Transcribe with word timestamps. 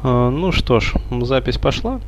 А, 0.00 0.30
ну 0.30 0.52
что 0.52 0.78
ж, 0.78 0.94
запись 1.22 1.58
пошла. 1.58 2.00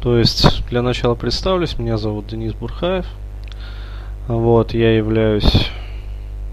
То 0.00 0.16
есть, 0.16 0.64
для 0.68 0.82
начала 0.82 1.14
представлюсь, 1.14 1.78
меня 1.78 1.96
зовут 1.96 2.28
Денис 2.28 2.52
Бурхаев. 2.52 3.06
Вот, 4.28 4.74
я 4.74 4.96
являюсь 4.96 5.70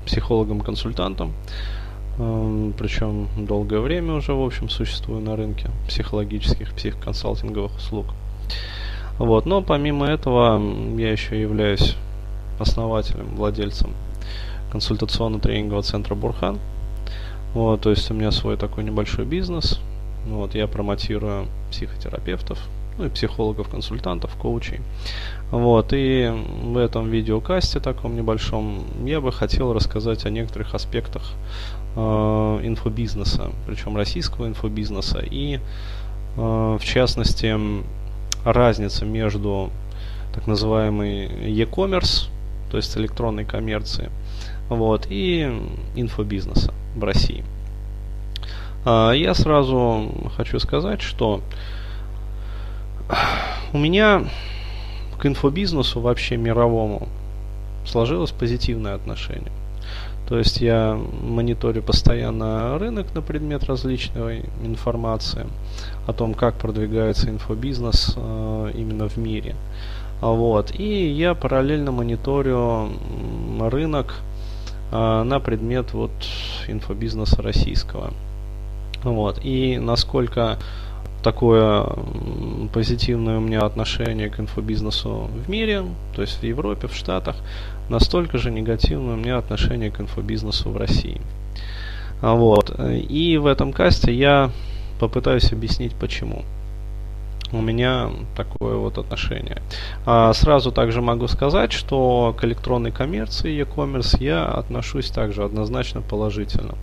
психологом-консультантом, 0.06 1.34
причем 2.18 3.28
долгое 3.38 3.80
время 3.80 4.14
уже, 4.14 4.34
в 4.34 4.44
общем, 4.44 4.68
существую 4.68 5.22
на 5.22 5.36
рынке 5.36 5.70
психологических, 5.88 6.74
психоконсалтинговых 6.74 7.76
услуг. 7.78 8.08
Вот, 9.20 9.46
но 9.46 9.62
помимо 9.62 10.08
этого, 10.08 10.60
я 10.98 11.12
еще 11.12 11.40
являюсь 11.40 11.96
основателем, 12.60 13.36
владельцем 13.36 13.92
консультационно-тренингового 14.72 15.84
центра 15.84 16.16
Бурхан– 16.16 16.58
вот, 17.54 17.82
то 17.82 17.90
есть 17.90 18.10
у 18.12 18.14
меня 18.14 18.32
свой 18.32 18.58
такой 18.58 18.84
небольшой 18.84 19.26
бизнес. 19.26 19.80
Вот, 20.26 20.56
я 20.56 20.68
промотирую 20.68 21.48
психотерапевтов, 21.72 22.60
ну 22.98 23.06
и 23.06 23.10
психологов, 23.10 23.70
консультантов, 23.70 24.36
коучей. 24.36 24.82
Вот, 25.50 25.94
и 25.94 26.32
в 26.64 26.78
этом 26.78 27.10
видеокасте 27.10 27.80
таком 27.80 28.16
небольшом 28.16 28.84
я 29.04 29.20
бы 29.20 29.32
хотел 29.32 29.74
рассказать 29.74 30.26
о 30.26 30.30
некоторых 30.30 30.76
аспектах 30.76 31.34
э, 31.96 32.00
инфобизнеса, 32.00 33.52
причем 33.66 33.98
российского 33.98 34.48
инфобизнеса, 34.48 35.20
и 35.20 35.56
э, 35.56 35.60
в 36.38 36.84
частности 36.84 37.56
разница 38.46 39.06
между 39.06 39.72
так 40.34 40.48
называемый 40.48 41.28
e-commerce, 41.52 42.30
то 42.70 42.78
есть 42.78 42.96
электронной 42.98 43.44
коммерцией, 43.44 44.10
вот, 44.72 45.08
и 45.10 45.52
инфобизнеса 45.96 46.74
в 46.96 47.04
России. 47.04 47.44
А, 48.86 49.12
я 49.12 49.34
сразу 49.34 50.32
хочу 50.38 50.60
сказать, 50.60 51.02
что 51.02 51.42
у 53.74 53.78
меня 53.78 54.24
к 55.20 55.26
инфобизнесу 55.26 56.00
вообще 56.00 56.38
мировому 56.38 57.08
сложилось 57.86 58.32
позитивное 58.32 58.96
отношение. 58.96 59.52
То 60.28 60.38
есть 60.38 60.62
я 60.62 60.98
мониторю 61.22 61.84
постоянно 61.84 62.80
рынок 62.80 63.14
на 63.14 63.22
предмет 63.22 63.66
различной 63.66 64.46
информации 64.64 65.46
о 66.08 66.14
том, 66.14 66.34
как 66.34 66.56
продвигается 66.56 67.30
инфобизнес 67.30 68.14
э, 68.16 68.72
именно 68.74 69.10
в 69.10 69.18
мире. 69.18 69.56
Вот. 70.22 70.74
И 70.80 71.10
я 71.10 71.34
параллельно 71.34 71.92
мониторю 71.92 72.92
рынок 73.60 74.22
на 74.92 75.40
предмет 75.40 75.94
вот 75.94 76.12
инфобизнеса 76.68 77.42
российского. 77.42 78.14
Вот. 79.04 79.40
И 79.44 79.78
насколько 79.80 80.60
такое 81.24 81.88
позитивное 82.74 83.38
у 83.38 83.42
меня 83.42 83.62
отношение 83.62 84.30
к 84.30 84.40
инфобизнесу 84.40 85.30
в 85.46 85.50
мире, 85.50 85.84
то 86.16 86.22
есть 86.22 86.40
в 86.40 86.44
Европе, 86.44 86.88
в 86.88 86.96
Штатах, 86.96 87.36
настолько 87.90 88.38
же 88.38 88.52
негативное 88.52 89.16
у 89.16 89.18
меня 89.18 89.38
отношение 89.38 89.92
к 89.92 90.00
инфобизнесу 90.00 90.70
в 90.70 90.78
России. 90.78 91.22
Вот. 92.22 92.72
И 92.80 93.38
в 93.38 93.46
этом 93.46 93.72
касте 93.74 94.14
я 94.14 94.52
попытаюсь 95.00 95.52
объяснить 95.52 95.96
почему 95.96 96.44
у 97.52 97.62
меня 97.62 98.10
такое 98.36 98.76
вот 98.76 98.98
отношение. 98.98 99.62
А 100.06 100.34
сразу 100.34 100.72
также 100.72 101.02
могу 101.02 101.28
сказать, 101.28 101.72
что 101.72 102.36
к 102.40 102.44
электронной 102.44 102.92
коммерции 102.92 103.52
e-commerce 103.52 104.18
я 104.20 104.46
отношусь 104.46 105.10
также 105.10 105.44
однозначно 105.44 106.02
положительно. 106.02 106.76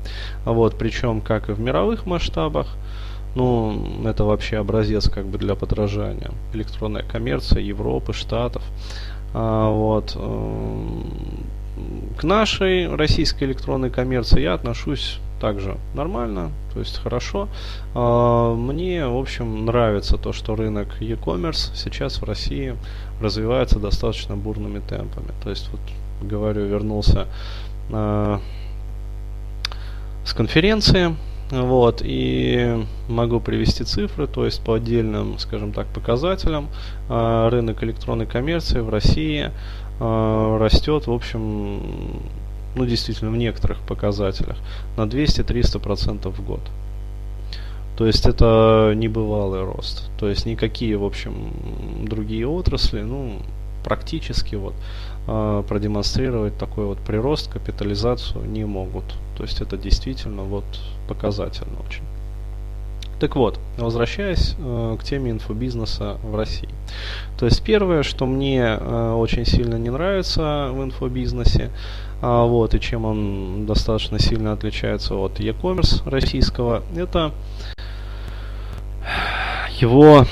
Вот, 0.45 0.77
причем 0.79 1.21
как 1.21 1.49
и 1.49 1.53
в 1.53 1.61
мировых 1.61 2.07
масштабах, 2.07 2.69
ну, 3.35 4.03
это 4.05 4.25
вообще 4.25 4.59
образец 4.59 5.09
как 5.09 5.27
бы 5.27 5.39
для 5.39 5.55
подражания. 5.55 6.31
Электронная 6.53 7.03
коммерция 7.03 7.61
Европы, 7.61 8.13
Штатов. 8.13 8.63
А, 9.35 9.71
вот. 9.71 10.17
Эм, 10.17 11.05
к 12.19 12.25
нашей 12.25 12.93
российской 12.93 13.45
электронной 13.45 13.91
коммерции 13.91 14.41
я 14.41 14.55
отношусь 14.55 15.21
также 15.41 15.77
нормально, 15.95 16.51
то 16.73 16.81
есть 16.81 16.99
хорошо. 16.99 17.49
А, 17.95 18.55
мне, 18.55 19.07
в 19.07 19.17
общем, 19.17 19.65
нравится 19.65 20.17
то, 20.17 20.33
что 20.33 20.55
рынок 20.57 21.01
e-commerce 21.01 21.71
сейчас 21.75 22.21
в 22.21 22.25
России 22.25 22.77
развивается 23.21 23.79
достаточно 23.79 24.37
бурными 24.37 24.81
темпами. 24.81 25.33
То 25.43 25.51
есть, 25.51 25.71
вот, 25.71 25.81
говорю, 26.23 26.67
вернулся 26.67 27.27
а, 27.93 28.41
с 30.25 30.33
конференции, 30.33 31.17
вот, 31.51 32.03
и 32.05 32.85
могу 33.09 33.41
привести 33.41 33.85
цифры, 33.85 34.27
то 34.27 34.45
есть 34.45 34.63
по 34.63 34.75
отдельным, 34.75 35.39
скажем 35.39 35.73
так, 35.73 35.87
показателям, 35.87 36.69
а, 37.09 37.49
рынок 37.49 37.83
электронной 37.83 38.27
коммерции 38.27 38.81
в 38.81 38.91
России 38.91 39.51
растет, 40.01 41.09
в 41.09 41.13
общем, 41.13 42.21
ну 42.79 42.87
действительно 42.87 43.31
в 43.31 43.37
некоторых 43.37 43.79
показателях, 43.81 44.57
на 44.97 45.03
200-300% 45.03 46.31
в 46.31 46.47
год. 46.47 46.61
То 47.97 48.07
есть 48.07 48.27
это 48.27 48.93
небывалый 48.95 49.65
рост. 49.65 50.09
То 50.19 50.29
есть 50.29 50.47
никакие, 50.47 50.97
в 50.97 51.05
общем, 51.05 51.53
другие 52.05 52.47
отрасли, 52.47 53.03
ну, 53.03 53.43
практически 53.83 54.55
вот 54.55 54.75
э, 55.27 55.65
продемонстрировать 55.69 56.57
такой 56.59 56.85
вот 56.85 56.99
прирост, 56.99 57.51
капитализацию 57.51 58.45
не 58.45 58.65
могут. 58.65 59.05
То 59.37 59.43
есть 59.43 59.61
это 59.61 59.77
действительно 59.77 60.43
вот 60.43 60.65
показательно 61.09 61.81
очень. 61.87 62.05
Так 63.21 63.35
вот, 63.35 63.59
возвращаясь 63.77 64.55
э, 64.59 64.97
к 64.99 65.03
теме 65.03 65.33
инфобизнеса 65.33 66.19
в 66.23 66.37
России. 66.37 66.69
То 67.37 67.47
есть 67.47 67.63
первое, 67.63 68.05
что 68.05 68.27
мне 68.27 68.63
э, 68.63 69.13
очень 69.13 69.45
сильно 69.45 69.75
не 69.75 69.91
нравится 69.91 70.71
в 70.73 70.85
инфобизнесе, 70.85 71.71
а, 72.21 72.45
вот, 72.45 72.75
и 72.75 72.81
чем 72.81 73.05
он 73.05 73.67
достаточно 73.67 74.19
сильно 74.19 74.53
отличается 74.53 75.15
от 75.15 75.41
e-commerce 75.41 76.09
российского, 76.09 76.83
это 76.97 77.33
его 79.79 80.25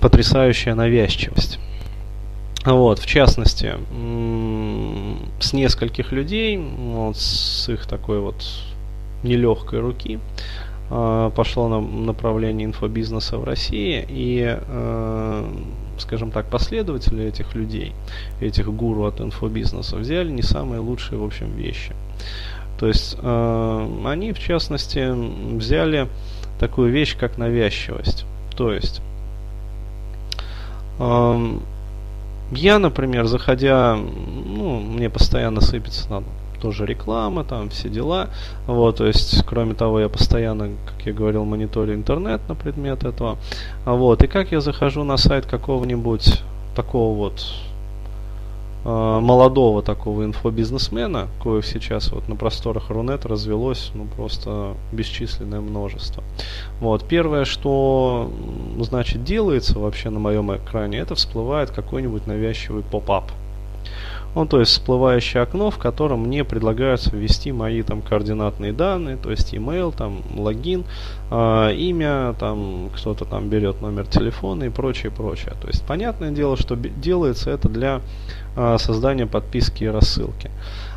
потрясающая 0.00 0.74
навязчивость. 0.74 1.58
Вот, 2.64 2.98
в 2.98 3.06
частности, 3.06 3.74
с 5.38 5.52
нескольких 5.52 6.10
людей, 6.10 6.58
вот, 6.58 7.16
с 7.16 7.68
их 7.68 7.86
такой 7.86 8.18
вот 8.18 8.44
нелегкой 9.22 9.80
руки, 9.80 10.18
э, 10.90 11.30
пошло 11.34 11.68
на 11.68 11.80
направление 11.80 12.66
инфобизнеса 12.66 13.38
в 13.38 13.44
России, 13.44 14.04
и 14.08 14.58
э, 14.58 15.44
скажем 15.98 16.30
так, 16.30 16.46
последователи 16.46 17.24
этих 17.24 17.54
людей, 17.54 17.92
этих 18.40 18.72
гуру 18.72 19.04
от 19.04 19.20
инфобизнеса, 19.20 19.96
взяли 19.96 20.30
не 20.30 20.42
самые 20.42 20.80
лучшие, 20.80 21.18
в 21.18 21.24
общем, 21.24 21.54
вещи. 21.54 21.92
То 22.78 22.86
есть 22.86 23.16
э, 23.20 24.00
они, 24.04 24.32
в 24.32 24.38
частности, 24.38 25.08
взяли 25.56 26.08
такую 26.58 26.92
вещь, 26.92 27.16
как 27.18 27.38
навязчивость. 27.38 28.26
То 28.56 28.72
есть 28.72 29.00
э, 30.98 31.58
я, 32.52 32.78
например, 32.78 33.26
заходя, 33.26 33.96
ну, 33.96 34.80
мне 34.80 35.10
постоянно 35.10 35.60
сыпется 35.60 36.08
на 36.10 36.22
тоже 36.66 36.84
реклама, 36.84 37.44
там 37.44 37.68
все 37.68 37.88
дела. 37.88 38.28
Вот, 38.66 38.96
то 38.96 39.06
есть, 39.06 39.44
кроме 39.46 39.74
того, 39.74 40.00
я 40.00 40.08
постоянно, 40.08 40.70
как 40.84 41.06
я 41.06 41.12
говорил, 41.12 41.44
мониторю 41.44 41.94
интернет 41.94 42.40
на 42.48 42.56
предмет 42.56 43.04
этого. 43.04 43.38
А 43.84 43.94
вот, 43.94 44.24
и 44.24 44.26
как 44.26 44.50
я 44.50 44.60
захожу 44.60 45.04
на 45.04 45.16
сайт 45.16 45.46
какого-нибудь 45.46 46.42
такого 46.74 47.16
вот 47.16 47.46
э, 48.84 48.88
молодого 48.88 49.80
такого 49.82 50.24
инфобизнесмена, 50.24 51.28
коих 51.40 51.64
сейчас 51.64 52.10
вот 52.10 52.28
на 52.28 52.34
просторах 52.34 52.90
Рунета 52.90 53.28
развелось, 53.28 53.92
ну, 53.94 54.06
просто 54.16 54.74
бесчисленное 54.90 55.60
множество. 55.60 56.24
Вот, 56.80 57.04
первое, 57.04 57.44
что, 57.44 58.28
значит, 58.80 59.22
делается 59.22 59.78
вообще 59.78 60.10
на 60.10 60.18
моем 60.18 60.52
экране, 60.52 60.98
это 60.98 61.14
всплывает 61.14 61.70
какой-нибудь 61.70 62.26
навязчивый 62.26 62.82
поп-ап. 62.82 63.30
Ну, 64.36 64.44
то 64.44 64.60
есть 64.60 64.72
всплывающее 64.72 65.42
окно, 65.42 65.70
в 65.70 65.78
котором 65.78 66.24
мне 66.24 66.44
предлагаются 66.44 67.16
ввести 67.16 67.52
мои 67.52 67.82
там 67.82 68.02
координатные 68.02 68.74
данные, 68.74 69.16
то 69.16 69.30
есть 69.30 69.54
email, 69.54 69.96
там 69.96 70.20
логин, 70.36 70.84
э, 71.30 71.74
имя, 71.74 72.34
там 72.38 72.90
кто-то 72.94 73.24
там 73.24 73.48
берет 73.48 73.80
номер 73.80 74.06
телефона 74.06 74.64
и 74.64 74.68
прочее, 74.68 75.10
прочее. 75.10 75.54
То 75.62 75.68
есть 75.68 75.86
понятное 75.86 76.32
дело, 76.32 76.58
что 76.58 76.76
делается 76.76 77.50
это 77.50 77.70
для 77.70 78.02
э, 78.56 78.76
создания 78.78 79.26
подписки 79.26 79.84
и 79.84 79.88
рассылки. 79.88 80.50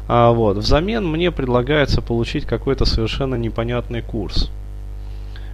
А, 0.10 0.32
вот. 0.32 0.58
Взамен 0.58 1.08
мне 1.08 1.32
предлагается 1.32 2.02
получить 2.02 2.44
какой-то 2.44 2.84
совершенно 2.84 3.36
непонятный 3.36 4.02
курс. 4.02 4.52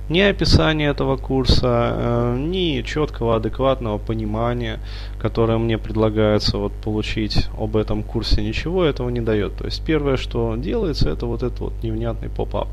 Ни 0.10 0.20
описания 0.20 0.88
этого 0.88 1.18
курса, 1.18 1.94
э, 1.96 2.38
ни 2.38 2.82
четкого, 2.82 3.36
адекватного 3.36 3.98
понимания, 3.98 4.80
которое 5.20 5.58
мне 5.58 5.78
предлагается 5.78 6.58
вот 6.58 6.74
получить 6.74 7.48
об 7.60 7.76
этом 7.76 8.04
курсе, 8.04 8.44
ничего 8.44 8.84
этого 8.84 9.10
не 9.10 9.22
дает. 9.22 9.58
То 9.58 9.66
есть 9.66 9.84
первое, 9.84 10.18
что 10.18 10.56
делается, 10.56 11.10
это 11.10 11.26
вот 11.26 11.44
этот 11.44 11.60
вот 11.60 11.74
невнятный 11.84 12.30
поп-ап. 12.30 12.68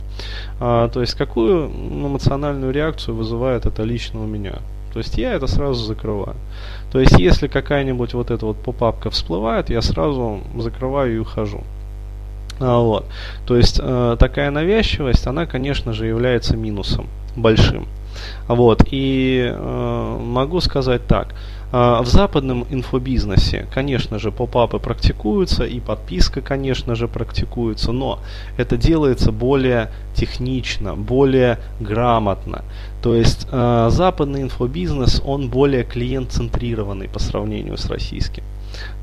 А, 0.61 0.89
то 0.89 1.01
есть 1.01 1.15
какую 1.15 1.69
эмоциональную 1.69 2.73
реакцию 2.73 3.17
вызывает 3.17 3.67
это 3.67 3.83
лично 3.83 4.23
у 4.23 4.27
меня? 4.27 4.59
То 4.93 4.99
есть 4.99 5.17
я 5.17 5.33
это 5.33 5.47
сразу 5.47 5.83
закрываю. 5.85 6.37
То 6.91 7.01
есть 7.01 7.19
если 7.19 7.49
какая-нибудь 7.49 8.13
вот 8.13 8.31
эта 8.31 8.45
вот 8.45 8.59
попапка 8.59 9.09
всплывает, 9.09 9.71
я 9.71 9.81
сразу 9.81 10.41
закрываю 10.59 11.17
и 11.17 11.19
ухожу. 11.19 11.63
А, 12.63 12.79
вот. 12.79 13.07
То 13.45 13.57
есть 13.57 13.81
э, 13.83 14.17
такая 14.19 14.51
навязчивость, 14.51 15.27
она, 15.27 15.47
конечно 15.47 15.93
же, 15.93 16.07
является 16.07 16.57
минусом 16.57 17.09
большим. 17.37 17.89
Вот. 18.47 18.85
И 18.91 19.45
э, 19.51 20.19
могу 20.21 20.61
сказать 20.61 21.07
так. 21.07 21.35
А, 21.73 22.03
в 22.03 22.07
западном 22.07 22.67
инфобизнесе, 22.71 23.67
конечно 23.75 24.19
же, 24.21 24.31
попапы 24.31 24.79
практикуются 24.79 25.65
и 25.65 25.81
подписка, 25.81 26.41
конечно 26.41 26.95
же, 26.95 27.09
практикуется, 27.09 27.91
но 27.93 28.21
это 28.57 28.77
делается 28.77 29.33
более 29.33 29.91
технично, 30.15 30.95
более 30.95 31.59
грамотно. 31.81 32.63
То 33.03 33.17
есть 33.17 33.49
э, 33.51 33.89
западный 33.91 34.43
инфобизнес, 34.43 35.21
он 35.25 35.49
более 35.49 35.83
клиент-центрированный 35.83 37.09
по 37.09 37.19
сравнению 37.19 37.77
с 37.77 37.87
российским. 37.87 38.45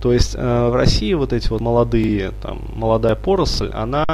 То 0.02 0.14
есть 0.14 0.36
э, 0.36 0.70
в 0.70 0.76
России 0.76 1.14
вот 1.14 1.34
эти 1.34 1.50
вот 1.50 1.62
молодые, 1.62 2.32
там, 2.42 2.62
молодая 2.74 3.16
поросль, 3.16 3.70
она, 3.74 4.06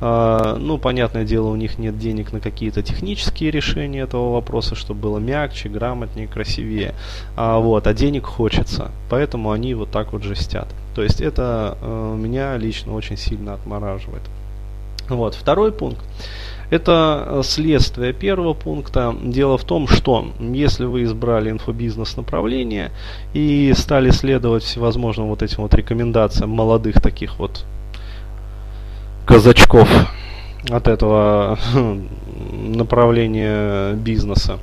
э, 0.00 0.56
ну, 0.58 0.78
понятное 0.78 1.24
дело, 1.24 1.48
у 1.48 1.56
них 1.56 1.78
нет 1.78 1.98
денег 1.98 2.32
на 2.32 2.40
какие-то 2.40 2.82
технические 2.82 3.50
решения 3.50 4.00
этого 4.00 4.32
вопроса, 4.32 4.74
чтобы 4.74 5.00
было 5.00 5.18
мягче, 5.18 5.68
грамотнее, 5.68 6.28
красивее. 6.28 6.94
А, 7.36 7.58
вот, 7.58 7.86
а 7.86 7.94
денег 7.94 8.26
хочется, 8.26 8.90
поэтому 9.10 9.50
они 9.50 9.74
вот 9.74 9.90
так 9.90 10.12
вот 10.12 10.22
жестят. 10.22 10.68
То 10.94 11.02
есть 11.02 11.20
это 11.20 11.76
э, 11.80 12.16
меня 12.16 12.56
лично 12.56 12.94
очень 12.94 13.16
сильно 13.16 13.54
отмораживает. 13.54 14.22
Вот, 15.08 15.34
второй 15.34 15.72
пункт. 15.72 16.02
Это 16.74 17.24
э, 17.26 17.42
следствие 17.44 18.12
первого 18.12 18.52
пункта. 18.52 19.14
Дело 19.22 19.56
в 19.56 19.62
том, 19.62 19.86
что 19.86 20.26
если 20.40 20.86
вы 20.86 21.04
избрали 21.04 21.50
инфобизнес 21.50 22.16
направление 22.16 22.90
и 23.32 23.72
стали 23.76 24.10
следовать 24.10 24.64
всевозможным 24.64 25.28
вот 25.28 25.44
этим 25.44 25.62
вот 25.62 25.72
рекомендациям 25.74 26.50
молодых 26.50 27.00
таких 27.00 27.38
вот 27.38 27.64
казачков 29.24 29.88
от 30.68 30.88
этого 30.88 31.60
направления 32.52 33.92
бизнеса, 33.92 34.58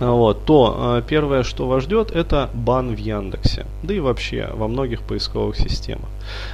вот, 0.00 0.46
то 0.46 0.96
э, 0.98 1.02
первое, 1.06 1.44
что 1.44 1.68
вас 1.68 1.84
ждет, 1.84 2.10
это 2.10 2.50
бан 2.54 2.96
в 2.96 2.98
Яндексе, 2.98 3.66
да 3.84 3.94
и 3.94 4.00
вообще 4.00 4.48
во 4.52 4.66
многих 4.66 5.02
поисковых 5.02 5.56
системах. 5.56 6.08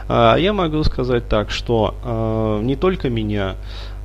Э, 0.09 0.35
я 0.39 0.53
могу 0.53 0.83
сказать 0.83 1.29
так, 1.29 1.51
что 1.51 1.95
э, 2.05 2.61
не 2.65 2.77
только 2.77 3.09
меня, 3.09 3.55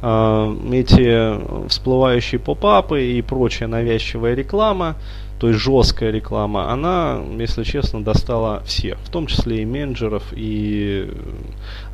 эти 0.01 1.67
всплывающие 1.67 2.39
попапы 2.39 3.03
и 3.03 3.21
прочая 3.21 3.67
навязчивая 3.69 4.33
реклама, 4.33 4.95
то 5.39 5.47
есть 5.47 5.59
жесткая 5.59 6.11
реклама, 6.11 6.71
она, 6.71 7.19
если 7.37 7.63
честно, 7.63 8.03
достала 8.03 8.61
всех, 8.65 8.97
в 8.99 9.09
том 9.09 9.27
числе 9.27 9.61
и 9.61 9.65
менеджеров, 9.65 10.23
и 10.31 11.11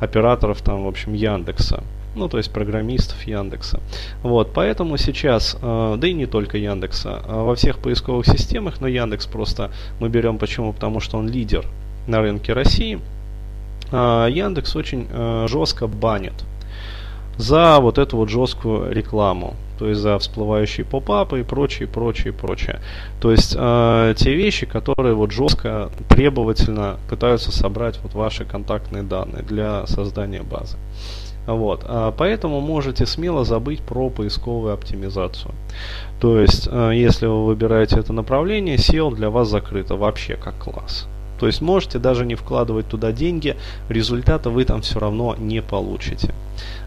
операторов 0.00 0.62
там, 0.62 0.84
в 0.84 0.88
общем, 0.88 1.12
Яндекса 1.14 1.82
ну, 2.18 2.28
то 2.28 2.38
есть 2.38 2.52
программистов 2.52 3.22
Яндекса. 3.22 3.80
Вот, 4.22 4.52
поэтому 4.52 4.96
сейчас, 4.96 5.56
э, 5.60 5.96
да 5.98 6.08
и 6.08 6.12
не 6.12 6.26
только 6.26 6.58
Яндекса, 6.58 7.22
а 7.24 7.44
во 7.44 7.54
всех 7.54 7.78
поисковых 7.78 8.26
системах, 8.26 8.80
но 8.80 8.88
Яндекс 8.88 9.26
просто 9.26 9.70
мы 10.00 10.08
берем 10.08 10.38
почему? 10.38 10.72
Потому 10.72 11.00
что 11.00 11.18
он 11.18 11.28
лидер 11.28 11.64
на 12.06 12.20
рынке 12.20 12.52
России. 12.52 12.98
Э, 13.92 14.26
Яндекс 14.30 14.74
очень 14.76 15.06
э, 15.10 15.46
жестко 15.48 15.86
банит 15.86 16.34
за 17.38 17.80
вот 17.80 17.96
эту 17.96 18.18
вот 18.18 18.28
жесткую 18.28 18.92
рекламу 18.92 19.54
то 19.78 19.88
есть 19.88 20.00
за 20.00 20.18
всплывающие 20.18 20.84
попапы 20.84 21.40
и 21.40 21.42
прочее, 21.44 21.88
прочее, 21.88 22.32
прочее. 22.32 22.80
То 23.20 23.30
есть 23.30 23.54
э, 23.56 24.14
те 24.16 24.34
вещи, 24.34 24.66
которые 24.66 25.14
вот 25.14 25.30
жестко, 25.30 25.90
требовательно 26.08 26.98
пытаются 27.08 27.52
собрать 27.52 27.98
вот 28.02 28.14
ваши 28.14 28.44
контактные 28.44 29.04
данные 29.04 29.42
для 29.42 29.86
создания 29.86 30.42
базы. 30.42 30.76
Вот. 31.46 31.82
А 31.86 32.12
поэтому 32.12 32.60
можете 32.60 33.06
смело 33.06 33.44
забыть 33.44 33.80
про 33.80 34.10
поисковую 34.10 34.74
оптимизацию. 34.74 35.54
То 36.20 36.38
есть, 36.40 36.68
э, 36.70 36.90
если 36.94 37.26
вы 37.26 37.46
выбираете 37.46 38.00
это 38.00 38.12
направление, 38.12 38.76
SEO 38.76 39.14
для 39.14 39.30
вас 39.30 39.48
закрыто 39.48 39.96
вообще 39.96 40.34
как 40.36 40.58
класс. 40.58 41.08
То 41.38 41.46
есть 41.46 41.60
можете 41.60 41.98
даже 41.98 42.26
не 42.26 42.34
вкладывать 42.34 42.88
туда 42.88 43.12
деньги, 43.12 43.56
результата 43.88 44.50
вы 44.50 44.64
там 44.64 44.82
все 44.82 44.98
равно 44.98 45.34
не 45.38 45.62
получите. 45.62 46.34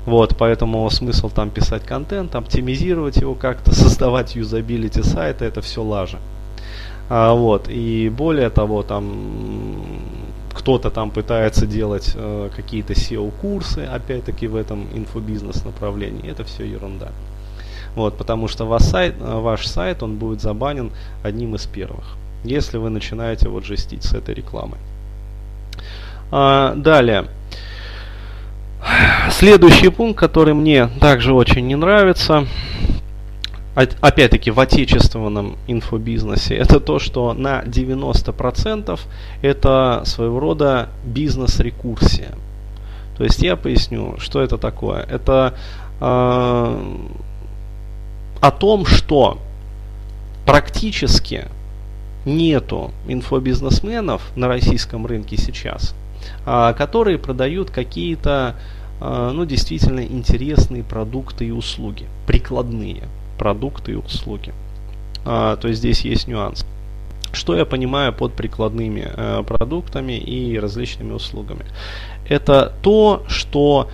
Вот, 0.06 0.36
поэтому 0.38 0.90
смысл 0.90 1.30
там 1.30 1.50
писать 1.50 1.84
контент, 1.84 2.36
оптимизировать 2.36 3.18
его 3.18 3.36
как-то, 3.36 3.74
создавать 3.76 4.36
юзабилити 4.36 5.04
сайта, 5.04 5.46
это 5.46 5.62
все 5.62 5.84
лажа. 5.84 6.20
А, 7.10 7.34
вот, 7.34 7.68
и 7.70 8.10
более 8.10 8.50
того, 8.50 8.84
там 8.84 9.86
кто-то 10.54 10.92
там 10.92 11.12
пытается 11.12 11.66
делать 11.66 12.14
э, 12.16 12.50
какие-то 12.56 12.94
SEO-курсы, 12.94 13.80
опять-таки 13.80 14.48
в 14.48 14.56
этом 14.56 14.88
инфобизнес 14.94 15.64
направлении. 15.66 16.30
Это 16.30 16.44
все 16.44 16.66
ерунда. 16.66 17.10
Вот, 17.96 18.18
потому 18.18 18.48
что 18.48 18.66
ваш 18.66 18.84
сайт, 18.84 19.16
э, 19.20 19.40
ваш 19.40 19.68
сайт, 19.68 20.04
он 20.04 20.18
будет 20.18 20.42
забанен 20.42 20.92
одним 21.24 21.56
из 21.56 21.66
первых, 21.66 22.16
если 22.44 22.78
вы 22.78 22.90
начинаете 22.90 23.50
вот 23.50 23.66
жестить 23.66 24.04
с 24.04 24.14
этой 24.14 24.34
рекламой. 24.36 24.80
А, 26.32 26.74
далее. 26.76 27.26
Следующий 29.30 29.90
пункт, 29.90 30.20
который 30.20 30.54
мне 30.54 30.88
также 31.00 31.34
очень 31.34 31.68
не 31.68 31.76
нравится, 31.76 32.48
опять-таки 33.76 34.52
в 34.52 34.60
отечественном 34.60 35.58
инфобизнесе, 35.68 36.56
это 36.56 36.80
то, 36.80 37.00
что 37.00 37.34
на 37.34 37.62
90% 37.62 39.00
это 39.42 40.02
своего 40.06 40.40
рода 40.40 40.90
бизнес-рекурсия. 41.06 42.36
То 43.18 43.24
есть 43.24 43.42
я 43.42 43.56
поясню, 43.56 44.16
что 44.18 44.42
это 44.42 44.58
такое. 44.58 45.04
Это 45.04 45.54
э, 46.00 46.04
о 48.42 48.52
том, 48.52 48.86
что 48.86 49.38
практически 50.46 51.46
нету 52.26 52.92
инфобизнесменов 53.08 54.32
на 54.36 54.48
российском 54.48 55.06
рынке 55.06 55.38
сейчас, 55.38 55.96
э, 56.46 56.74
которые 56.78 57.18
продают 57.18 57.72
какие-то 57.72 58.56
э, 59.00 59.32
ну, 59.34 59.46
действительно 59.46 60.02
интересные 60.02 60.84
продукты 60.84 61.46
и 61.46 61.52
услуги, 61.52 62.06
прикладные 62.28 63.04
продукты 63.38 63.94
и 63.94 63.96
услуги. 63.96 64.54
А, 65.26 65.56
то 65.56 65.68
есть 65.68 65.80
здесь 65.80 66.02
есть 66.02 66.28
нюанс. 66.28 66.66
Что 67.32 67.56
я 67.56 67.66
понимаю 67.66 68.14
под 68.14 68.34
прикладными 68.34 69.10
э, 69.12 69.44
продуктами 69.48 70.14
и 70.14 70.60
различными 70.60 71.14
услугами? 71.14 71.66
Это 72.28 72.74
то, 72.82 73.24
что 73.28 73.90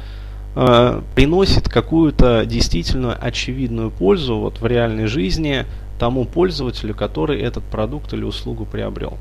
э, 0.56 1.02
приносит 1.16 1.70
какую-то 1.70 2.46
действительно 2.46 3.14
очевидную 3.14 3.92
пользу 3.92 4.38
вот 4.38 4.60
в 4.60 4.66
реальной 4.66 5.06
жизни 5.06 5.66
тому 6.00 6.26
пользователю, 6.26 6.96
который 6.96 7.42
этот 7.42 7.64
продукт 7.64 8.14
или 8.14 8.24
услугу 8.24 8.66
приобрел. 8.66 9.18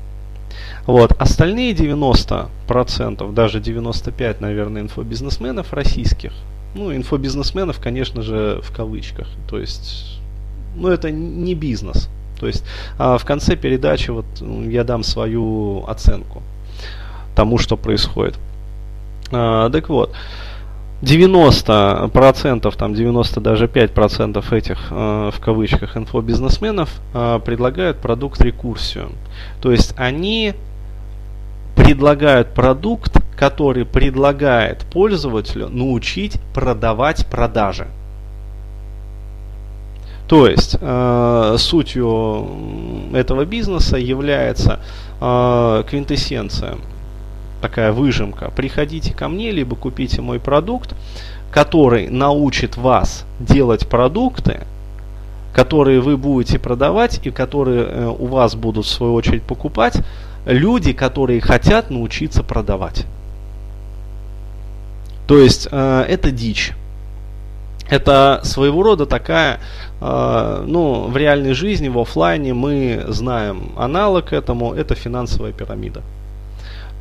Вот. 0.85 1.13
Остальные 1.19 1.73
90%, 1.73 3.33
даже 3.33 3.59
95%, 3.59 4.37
наверное, 4.39 4.81
инфобизнесменов 4.83 5.73
российских, 5.73 6.31
ну, 6.75 6.95
инфобизнесменов, 6.95 7.79
конечно 7.79 8.21
же, 8.21 8.61
в 8.63 8.75
кавычках, 8.75 9.27
то 9.49 9.59
есть 9.59 10.19
ну, 10.75 10.89
это 10.89 11.11
не 11.11 11.55
бизнес. 11.55 12.09
То 12.39 12.47
есть 12.47 12.63
а 12.97 13.17
в 13.17 13.25
конце 13.25 13.55
передачи 13.55 14.11
вот 14.11 14.25
я 14.67 14.83
дам 14.83 15.03
свою 15.03 15.85
оценку 15.87 16.43
тому, 17.35 17.57
что 17.57 17.77
происходит. 17.77 18.37
А, 19.31 19.69
так 19.69 19.89
вот, 19.89 20.13
90%, 21.01 22.75
там 22.75 22.93
90 22.93 23.39
даже 23.41 23.67
5% 23.67 24.53
этих, 24.53 24.77
э, 24.89 25.31
в 25.33 25.39
кавычках, 25.39 25.95
инфобизнесменов 25.95 26.89
э, 27.13 27.39
предлагают 27.45 27.97
продукт 27.97 28.41
рекурсию. 28.41 29.11
То 29.61 29.71
есть 29.71 29.93
они 29.97 30.55
предлагают 31.75 32.53
продукт, 32.55 33.15
который 33.37 33.85
предлагает 33.85 34.85
пользователю 34.91 35.69
научить 35.69 36.37
продавать 36.53 37.27
продажи. 37.27 37.87
То 40.27 40.47
есть 40.47 40.77
э, 40.81 41.55
сутью 41.57 42.47
этого 43.13 43.45
бизнеса 43.45 43.97
является 43.97 44.79
э, 45.21 45.83
квинтэссенция, 45.87 46.77
такая 47.61 47.91
выжимка. 47.91 48.51
Приходите 48.55 49.13
ко 49.13 49.27
мне, 49.27 49.51
либо 49.51 49.75
купите 49.75 50.21
мой 50.21 50.39
продукт, 50.39 50.95
который 51.51 52.09
научит 52.09 52.77
вас 52.77 53.25
делать 53.39 53.87
продукты 53.87 54.61
которые 55.57 56.01
вы 56.01 56.17
будете 56.17 56.59
продавать 56.59 57.19
и 57.23 57.31
которые 57.31 57.83
э, 57.83 58.05
у 58.05 58.27
вас 58.27 58.53
будут 58.53 58.85
в 58.85 58.89
свою 58.89 59.15
очередь 59.15 59.41
покупать, 59.41 60.03
люди, 60.45 60.93
которые 60.93 61.41
хотят 61.41 61.89
научиться 61.89 62.43
продавать. 62.43 63.07
То 65.25 65.39
есть 65.39 65.67
э, 65.71 66.05
это 66.07 66.29
дичь. 66.29 66.73
Это 67.89 68.41
своего 68.43 68.83
рода 68.83 69.07
такая, 69.07 69.59
э, 69.99 70.63
ну, 70.67 71.07
в 71.07 71.17
реальной 71.17 71.53
жизни, 71.53 71.89
в 71.89 71.97
офлайне 71.97 72.53
мы 72.53 73.05
знаем 73.07 73.71
аналог 73.77 74.33
этому, 74.33 74.73
это 74.73 74.93
финансовая 74.93 75.53
пирамида. 75.53 76.03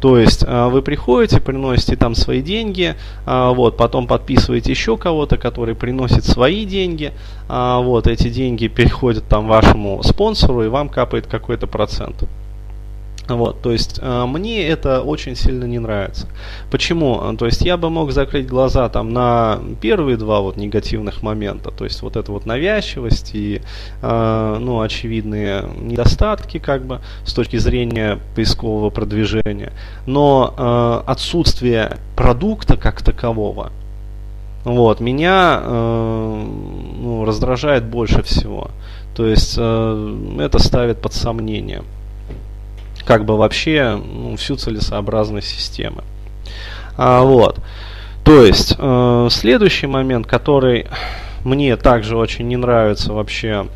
То 0.07 0.19
есть 0.19 0.45
э, 0.47 0.69
вы 0.69 0.83
приходите, 0.83 1.41
приносите 1.41 1.97
там 1.97 2.15
свои 2.15 2.41
деньги, 2.41 2.95
э, 3.27 3.53
вот, 3.53 3.77
потом 3.77 4.07
подписываете 4.07 4.71
еще 4.71 4.97
кого-то, 4.97 5.37
который 5.37 5.75
приносит 5.75 6.25
свои 6.25 6.65
деньги, 6.65 7.13
э, 7.49 7.81
вот, 7.83 8.07
эти 8.07 8.29
деньги 8.29 8.69
переходят 8.69 9.25
там 9.27 9.49
вашему 9.49 10.01
спонсору 10.05 10.63
и 10.63 10.69
вам 10.69 10.91
капает 10.91 11.27
какой-то 11.27 11.67
процент. 11.67 12.23
Вот, 13.29 13.61
то 13.61 13.73
есть 13.73 13.99
э, 14.01 14.25
мне 14.27 14.67
это 14.69 15.03
очень 15.03 15.35
сильно 15.35 15.65
не 15.65 15.81
нравится. 15.81 16.29
Почему? 16.71 17.35
То 17.37 17.47
есть 17.47 17.63
я 17.63 17.77
бы 17.77 17.91
мог 17.91 18.13
закрыть 18.13 18.47
глаза 18.47 18.89
там 18.89 19.13
на 19.13 19.59
первые 19.81 20.17
два 20.17 20.41
вот 20.41 20.57
негативных 20.57 21.23
момента, 21.23 21.71
то 21.73 21.85
есть 21.85 22.03
вот 22.03 22.17
это 22.17 22.31
вот 22.31 22.47
навязчивость 22.47 23.35
и 23.35 23.63
э, 24.01 24.57
ну 24.61 24.81
очевидные 24.81 25.65
недостатки 25.81 26.59
как 26.59 26.85
бы 26.85 27.01
с 27.25 27.33
точки 27.33 27.57
зрения 27.57 28.21
поискового 28.37 28.91
продвижения, 28.91 29.73
но 30.07 30.55
э, 30.57 31.11
отсутствие 31.11 31.99
продукта 32.15 32.77
как 32.77 33.03
такового, 33.03 33.73
вот 34.65 35.01
меня 35.01 35.61
э, 35.63 36.45
ну, 37.01 37.25
раздражает 37.25 37.85
больше 37.85 38.23
всего. 38.23 38.71
То 39.15 39.27
есть 39.27 39.57
э, 39.59 40.37
это 40.41 40.59
ставит 40.59 41.01
под 41.01 41.13
сомнение 41.13 41.83
как 43.07 43.25
бы 43.25 43.37
вообще 43.37 43.99
ну, 44.03 44.37
всю 44.37 44.57
целесообразность 44.57 45.49
системы. 45.49 46.03
А, 46.97 47.23
вот. 47.23 47.61
То 48.25 48.45
есть, 48.45 48.75
э, 48.77 49.29
следующий 49.31 49.87
момент, 49.87 50.27
который 50.27 50.87
мне 51.45 51.77
также 51.77 52.17
очень 52.17 52.49
не 52.49 52.57
нравится 52.57 53.13
вообще 53.13 53.69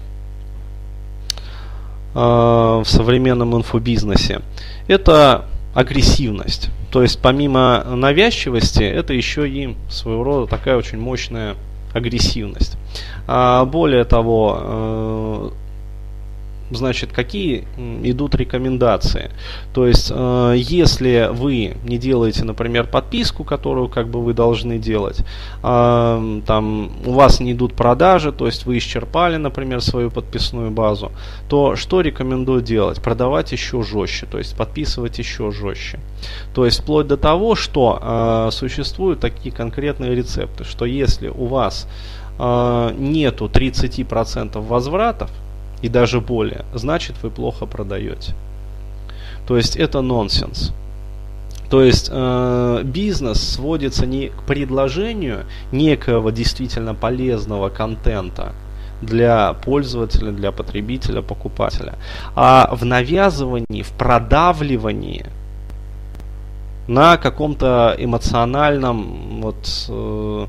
э, 2.15 2.19
в 2.19 2.85
современном 2.85 3.57
инфобизнесе, 3.57 4.43
это 4.89 5.45
агрессивность. 5.73 6.71
То 6.91 7.03
есть, 7.03 7.23
помимо 7.23 7.85
навязчивости, 7.85 8.83
это 8.83 9.13
еще 9.13 9.49
и 9.49 9.77
своего 9.89 10.25
рода 10.25 10.51
такая 10.51 10.77
очень 10.77 10.99
мощная 10.99 11.55
агрессивность. 11.95 12.77
А, 13.29 13.65
более 13.65 14.03
того, 14.03 14.59
э, 14.61 15.51
значит, 16.71 17.13
какие 17.13 17.65
идут 18.03 18.35
рекомендации. 18.35 19.31
То 19.75 19.87
есть, 19.87 20.13
э, 20.15 20.55
если 20.57 21.29
вы 21.33 21.77
не 21.85 21.99
делаете, 21.99 22.45
например, 22.45 22.87
подписку, 22.87 23.45
которую 23.45 23.89
как 23.89 24.09
бы 24.09 24.23
вы 24.23 24.35
должны 24.35 24.79
делать, 24.79 25.21
э, 25.63 26.41
там 26.47 26.91
у 27.05 27.13
вас 27.13 27.41
не 27.41 27.53
идут 27.53 27.75
продажи, 27.75 28.33
то 28.33 28.47
есть 28.47 28.67
вы 28.67 28.79
исчерпали, 28.79 29.37
например, 29.37 29.81
свою 29.81 30.11
подписную 30.11 30.71
базу, 30.71 31.13
то 31.49 31.77
что 31.77 32.01
рекомендую 32.01 32.63
делать? 32.63 33.01
Продавать 33.03 33.53
еще 33.53 33.83
жестче, 33.83 34.27
то 34.27 34.39
есть 34.39 34.57
подписывать 34.57 35.19
еще 35.19 35.51
жестче. 35.51 35.99
То 36.55 36.65
есть 36.65 36.81
вплоть 36.81 37.07
до 37.07 37.17
того, 37.17 37.55
что 37.55 37.99
э, 38.01 38.51
существуют 38.53 39.21
такие 39.21 39.55
конкретные 39.55 40.15
рецепты, 40.15 40.65
что 40.65 40.85
если 40.85 41.29
у 41.29 41.47
вас 41.47 41.89
э, 42.39 42.95
нету 42.99 43.47
30% 43.47 44.61
возвратов, 44.67 45.31
и 45.83 45.89
даже 45.89 46.21
более, 46.21 46.65
значит 46.75 47.17
вы 47.23 47.31
плохо 47.31 47.67
продаете. 47.67 48.35
То 49.47 49.57
есть 49.57 49.77
это 49.77 50.01
нонсенс. 50.01 50.73
То 51.71 51.83
есть 51.83 52.09
э, 52.13 52.83
бизнес 52.85 53.41
сводится 53.41 54.05
не 54.05 54.29
к 54.29 54.43
предложению 54.43 55.45
некого 55.71 56.33
действительно 56.33 56.95
полезного 56.95 57.69
контента 57.69 58.55
для 59.01 59.55
пользователя, 59.55 60.33
для 60.33 60.51
потребителя, 60.53 61.23
покупателя, 61.23 61.95
а 62.35 62.69
в 62.75 62.85
навязывании, 62.85 63.83
в 63.83 63.93
продавливании 63.93 65.27
на 66.89 67.17
каком-то 67.17 67.95
эмоциональном 67.97 69.41
вот 69.41 69.87
э, 69.89 70.47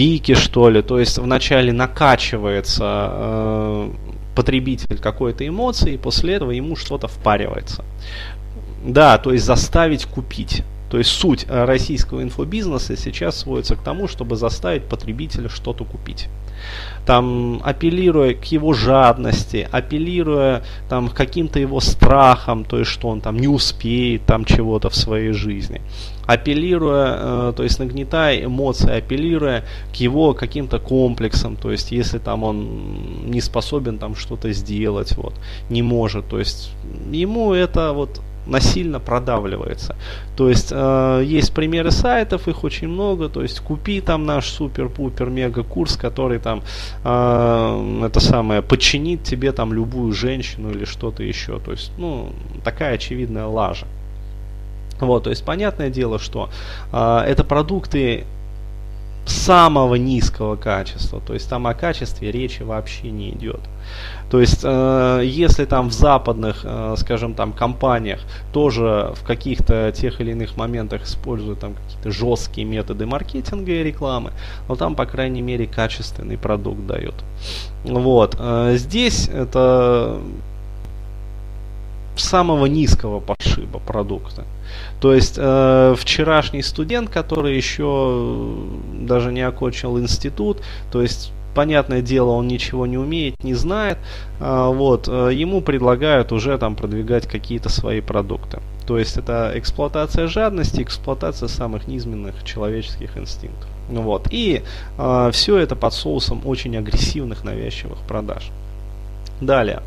пике, 0.00 0.34
что 0.34 0.70
ли. 0.70 0.80
То 0.80 0.98
есть 0.98 1.18
вначале 1.18 1.74
накачивается 1.74 3.08
э, 3.12 3.90
потребитель 4.34 4.96
какой-то 4.96 5.46
эмоции, 5.46 5.94
и 5.94 5.98
после 5.98 6.34
этого 6.34 6.52
ему 6.52 6.74
что-то 6.74 7.06
впаривается. 7.06 7.84
Да, 8.82 9.18
то 9.18 9.30
есть 9.30 9.44
заставить 9.44 10.06
купить. 10.06 10.62
То 10.90 10.96
есть 10.96 11.10
суть 11.10 11.44
э, 11.46 11.64
российского 11.66 12.22
инфобизнеса 12.22 12.96
сейчас 12.96 13.40
сводится 13.40 13.76
к 13.76 13.82
тому, 13.82 14.08
чтобы 14.08 14.36
заставить 14.36 14.84
потребителя 14.84 15.50
что-то 15.50 15.84
купить. 15.84 16.28
Там 17.04 17.60
апеллируя 17.62 18.32
к 18.32 18.44
его 18.46 18.72
жадности, 18.72 19.68
апеллируя 19.70 20.62
там 20.88 21.10
к 21.10 21.14
каким-то 21.14 21.58
его 21.58 21.80
страхам, 21.80 22.64
то 22.64 22.78
есть 22.78 22.90
что 22.90 23.08
он 23.08 23.20
там 23.20 23.36
не 23.36 23.48
успеет 23.48 24.24
там 24.24 24.46
чего-то 24.46 24.88
в 24.88 24.96
своей 24.96 25.32
жизни 25.32 25.82
апеллируя, 26.32 27.16
э, 27.18 27.52
то 27.56 27.62
есть 27.62 27.78
нагнетая 27.78 28.44
эмоции, 28.44 28.98
апеллируя 28.98 29.64
к 29.92 29.96
его 29.96 30.32
каким-то 30.34 30.78
комплексам, 30.78 31.56
то 31.56 31.70
есть 31.72 31.92
если 31.92 32.18
там 32.18 32.44
он 32.44 33.30
не 33.30 33.40
способен 33.40 33.98
там 33.98 34.14
что-то 34.14 34.52
сделать, 34.52 35.16
вот, 35.16 35.34
не 35.70 35.82
может, 35.82 36.28
то 36.28 36.38
есть 36.38 36.70
ему 37.10 37.52
это 37.52 37.92
вот 37.92 38.20
насильно 38.46 39.00
продавливается. 39.00 39.96
То 40.36 40.48
есть 40.48 40.72
э, 40.72 41.22
есть 41.24 41.52
примеры 41.52 41.90
сайтов, 41.90 42.48
их 42.48 42.64
очень 42.64 42.88
много. 42.88 43.28
То 43.28 43.42
есть 43.42 43.60
купи 43.60 44.00
там 44.00 44.24
наш 44.24 44.48
супер-пупер 44.48 45.30
мега 45.30 45.62
курс, 45.62 45.96
который 45.96 46.38
там 46.38 46.62
э, 47.04 48.04
это 48.06 48.20
самое 48.20 48.62
подчинит 48.62 49.22
тебе 49.22 49.52
там 49.52 49.72
любую 49.72 50.12
женщину 50.12 50.70
или 50.70 50.84
что-то 50.84 51.22
еще. 51.22 51.60
То 51.60 51.72
есть 51.72 51.92
ну 51.98 52.32
такая 52.64 52.94
очевидная 52.94 53.46
лажа. 53.46 53.86
Вот, 55.00 55.24
то 55.24 55.30
есть 55.30 55.44
понятное 55.44 55.90
дело, 55.90 56.18
что 56.18 56.50
э, 56.92 57.24
это 57.26 57.44
продукты 57.44 58.24
самого 59.26 59.94
низкого 59.94 60.56
качества, 60.56 61.20
то 61.24 61.34
есть 61.34 61.48
там 61.48 61.66
о 61.66 61.74
качестве 61.74 62.32
речи 62.32 62.62
вообще 62.62 63.10
не 63.10 63.30
идет. 63.30 63.60
То 64.30 64.40
есть, 64.40 64.60
э, 64.62 65.22
если 65.24 65.64
там 65.64 65.90
в 65.90 65.92
западных, 65.92 66.60
э, 66.64 66.94
скажем 66.96 67.34
там, 67.34 67.52
компаниях 67.52 68.20
тоже 68.52 69.12
в 69.14 69.24
каких-то 69.24 69.92
тех 69.92 70.20
или 70.20 70.32
иных 70.32 70.56
моментах 70.56 71.04
используют 71.04 71.60
там 71.60 71.74
какие-то 71.74 72.10
жесткие 72.10 72.66
методы 72.66 73.06
маркетинга 73.06 73.72
и 73.72 73.82
рекламы, 73.82 74.32
но 74.68 74.76
там, 74.76 74.94
по 74.94 75.06
крайней 75.06 75.42
мере, 75.42 75.66
качественный 75.66 76.38
продукт 76.38 76.86
дают. 76.86 77.16
Вот. 77.84 78.36
Э, 78.38 78.74
здесь 78.76 79.28
это 79.28 80.20
самого 82.22 82.66
низкого 82.66 83.20
пошиба 83.20 83.78
продукта. 83.78 84.44
То 85.00 85.14
есть 85.14 85.34
э, 85.36 85.94
вчерашний 85.98 86.62
студент, 86.62 87.10
который 87.10 87.56
еще 87.56 88.56
даже 88.94 89.32
не 89.32 89.42
окончил 89.42 89.98
институт, 89.98 90.58
то 90.92 91.02
есть 91.02 91.32
понятное 91.54 92.02
дело, 92.02 92.30
он 92.30 92.48
ничего 92.48 92.86
не 92.86 92.98
умеет, 92.98 93.42
не 93.42 93.54
знает, 93.54 93.98
э, 94.40 94.72
вот, 94.72 95.08
э, 95.08 95.30
ему 95.32 95.60
предлагают 95.60 96.32
уже 96.32 96.56
там 96.58 96.76
продвигать 96.76 97.26
какие-то 97.26 97.68
свои 97.68 98.00
продукты. 98.00 98.60
То 98.86 98.98
есть 98.98 99.16
это 99.16 99.52
эксплуатация 99.54 100.26
жадности, 100.26 100.82
эксплуатация 100.82 101.48
самых 101.48 101.86
низменных 101.86 102.44
человеческих 102.44 103.16
инстинктов. 103.16 103.68
Вот. 103.88 104.28
И 104.30 104.62
э, 104.98 105.30
все 105.32 105.58
это 105.58 105.76
под 105.76 105.92
соусом 105.92 106.42
очень 106.44 106.76
агрессивных 106.76 107.44
навязчивых 107.44 107.98
продаж. 108.06 108.50
Далее. 109.40 109.82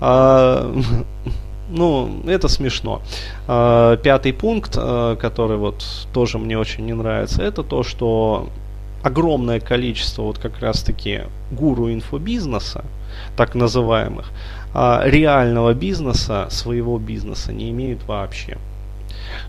Э, 0.00 0.74
ну, 1.70 2.22
это 2.26 2.48
смешно. 2.48 3.02
А, 3.46 3.96
пятый 3.96 4.32
пункт, 4.32 4.76
а, 4.76 5.16
который 5.16 5.56
вот 5.56 5.84
тоже 6.12 6.38
мне 6.38 6.58
очень 6.58 6.84
не 6.84 6.94
нравится, 6.94 7.42
это 7.42 7.62
то, 7.62 7.82
что 7.82 8.48
огромное 9.02 9.60
количество 9.60 10.22
вот 10.22 10.38
как 10.38 10.60
раз-таки 10.60 11.22
гуру 11.50 11.92
инфобизнеса, 11.92 12.84
так 13.36 13.54
называемых, 13.54 14.30
а, 14.74 15.02
реального 15.04 15.72
бизнеса, 15.74 16.48
своего 16.50 16.98
бизнеса 16.98 17.52
не 17.52 17.70
имеют 17.70 18.04
вообще. 18.04 18.58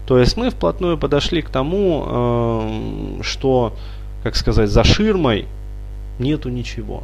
То 0.05 0.17
есть 0.19 0.37
мы 0.37 0.49
вплотную 0.49 0.97
подошли 0.97 1.41
к 1.41 1.49
тому, 1.49 3.19
что, 3.21 3.73
как 4.23 4.35
сказать, 4.35 4.69
за 4.69 4.83
ширмой 4.83 5.47
нету 6.19 6.49
ничего. 6.49 7.03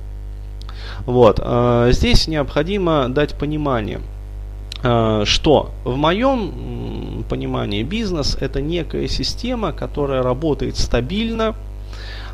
Вот. 1.05 1.39
Здесь 1.89 2.27
необходимо 2.27 3.09
дать 3.09 3.35
понимание– 3.35 3.99
что 4.81 5.71
в 5.83 5.95
моем 5.95 7.23
понимании 7.27 7.83
бизнес 7.83 8.37
это 8.39 8.61
некая 8.61 9.07
система, 9.07 9.71
которая 9.71 10.21
работает 10.21 10.77
стабильно, 10.77 11.55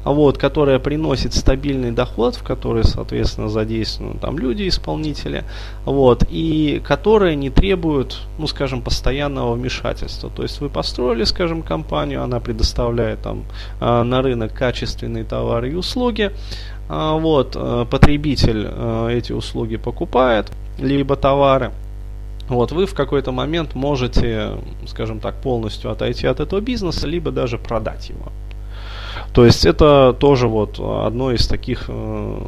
вот, 0.03 0.37
которая 0.37 0.79
приносит 0.79 1.33
стабильный 1.33 1.91
доход, 1.91 2.35
в 2.35 2.43
который, 2.43 2.83
соответственно, 2.83 3.49
задействованы 3.49 4.19
там 4.19 4.37
люди-исполнители, 4.37 5.45
вот, 5.85 6.23
и 6.29 6.81
которая 6.85 7.35
не 7.35 7.49
требует, 7.49 8.17
ну, 8.37 8.47
скажем, 8.47 8.81
постоянного 8.81 9.53
вмешательства. 9.53 10.29
То 10.29 10.43
есть 10.43 10.59
вы 10.59 10.69
построили, 10.69 11.23
скажем, 11.23 11.61
компанию, 11.61 12.23
она 12.23 12.39
предоставляет 12.39 13.21
там 13.21 13.45
а, 13.79 14.03
на 14.03 14.21
рынок 14.21 14.53
качественные 14.53 15.23
товары 15.23 15.71
и 15.71 15.75
услуги, 15.75 16.31
а, 16.89 17.17
вот, 17.17 17.55
э, 17.55 17.85
потребитель 17.89 18.67
э, 18.69 19.09
эти 19.13 19.31
услуги 19.31 19.77
покупает, 19.77 20.51
либо 20.77 21.15
товары, 21.15 21.71
вот, 22.49 22.71
вы 22.71 22.85
в 22.85 22.93
какой-то 22.93 23.31
момент 23.31 23.75
можете, 23.75 24.57
скажем 24.87 25.19
так, 25.19 25.41
полностью 25.41 25.91
отойти 25.91 26.27
от 26.27 26.39
этого 26.39 26.59
бизнеса, 26.59 27.07
либо 27.07 27.31
даже 27.31 27.57
продать 27.57 28.09
его. 28.09 28.31
То 29.33 29.45
есть 29.45 29.65
это 29.65 30.15
тоже 30.19 30.47
вот 30.47 30.79
одно 30.79 31.31
из 31.31 31.47
таких 31.47 31.85
э, 31.87 32.47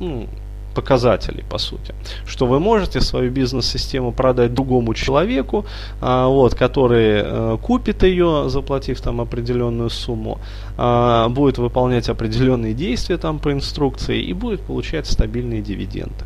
ну, 0.00 0.28
показателей, 0.74 1.44
по 1.50 1.58
сути. 1.58 1.94
Что 2.26 2.46
вы 2.46 2.60
можете 2.60 3.00
свою 3.00 3.30
бизнес-систему 3.30 4.12
продать 4.12 4.54
другому 4.54 4.94
человеку, 4.94 5.64
а, 6.00 6.28
вот, 6.28 6.54
который 6.54 7.20
а, 7.22 7.56
купит 7.56 8.02
ее, 8.04 8.48
заплатив 8.48 9.00
там 9.00 9.20
определенную 9.20 9.90
сумму, 9.90 10.38
а, 10.76 11.28
будет 11.28 11.58
выполнять 11.58 12.08
определенные 12.08 12.74
действия 12.74 13.16
там 13.16 13.38
по 13.38 13.50
инструкции 13.50 14.22
и 14.22 14.32
будет 14.32 14.60
получать 14.60 15.06
стабильные 15.06 15.62
дивиденды. 15.62 16.24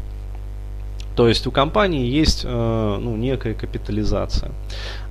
То 1.16 1.28
есть 1.28 1.46
у 1.46 1.50
компании 1.50 2.06
есть 2.06 2.42
э, 2.44 2.98
ну, 3.00 3.16
некая 3.16 3.54
капитализация. 3.54 4.52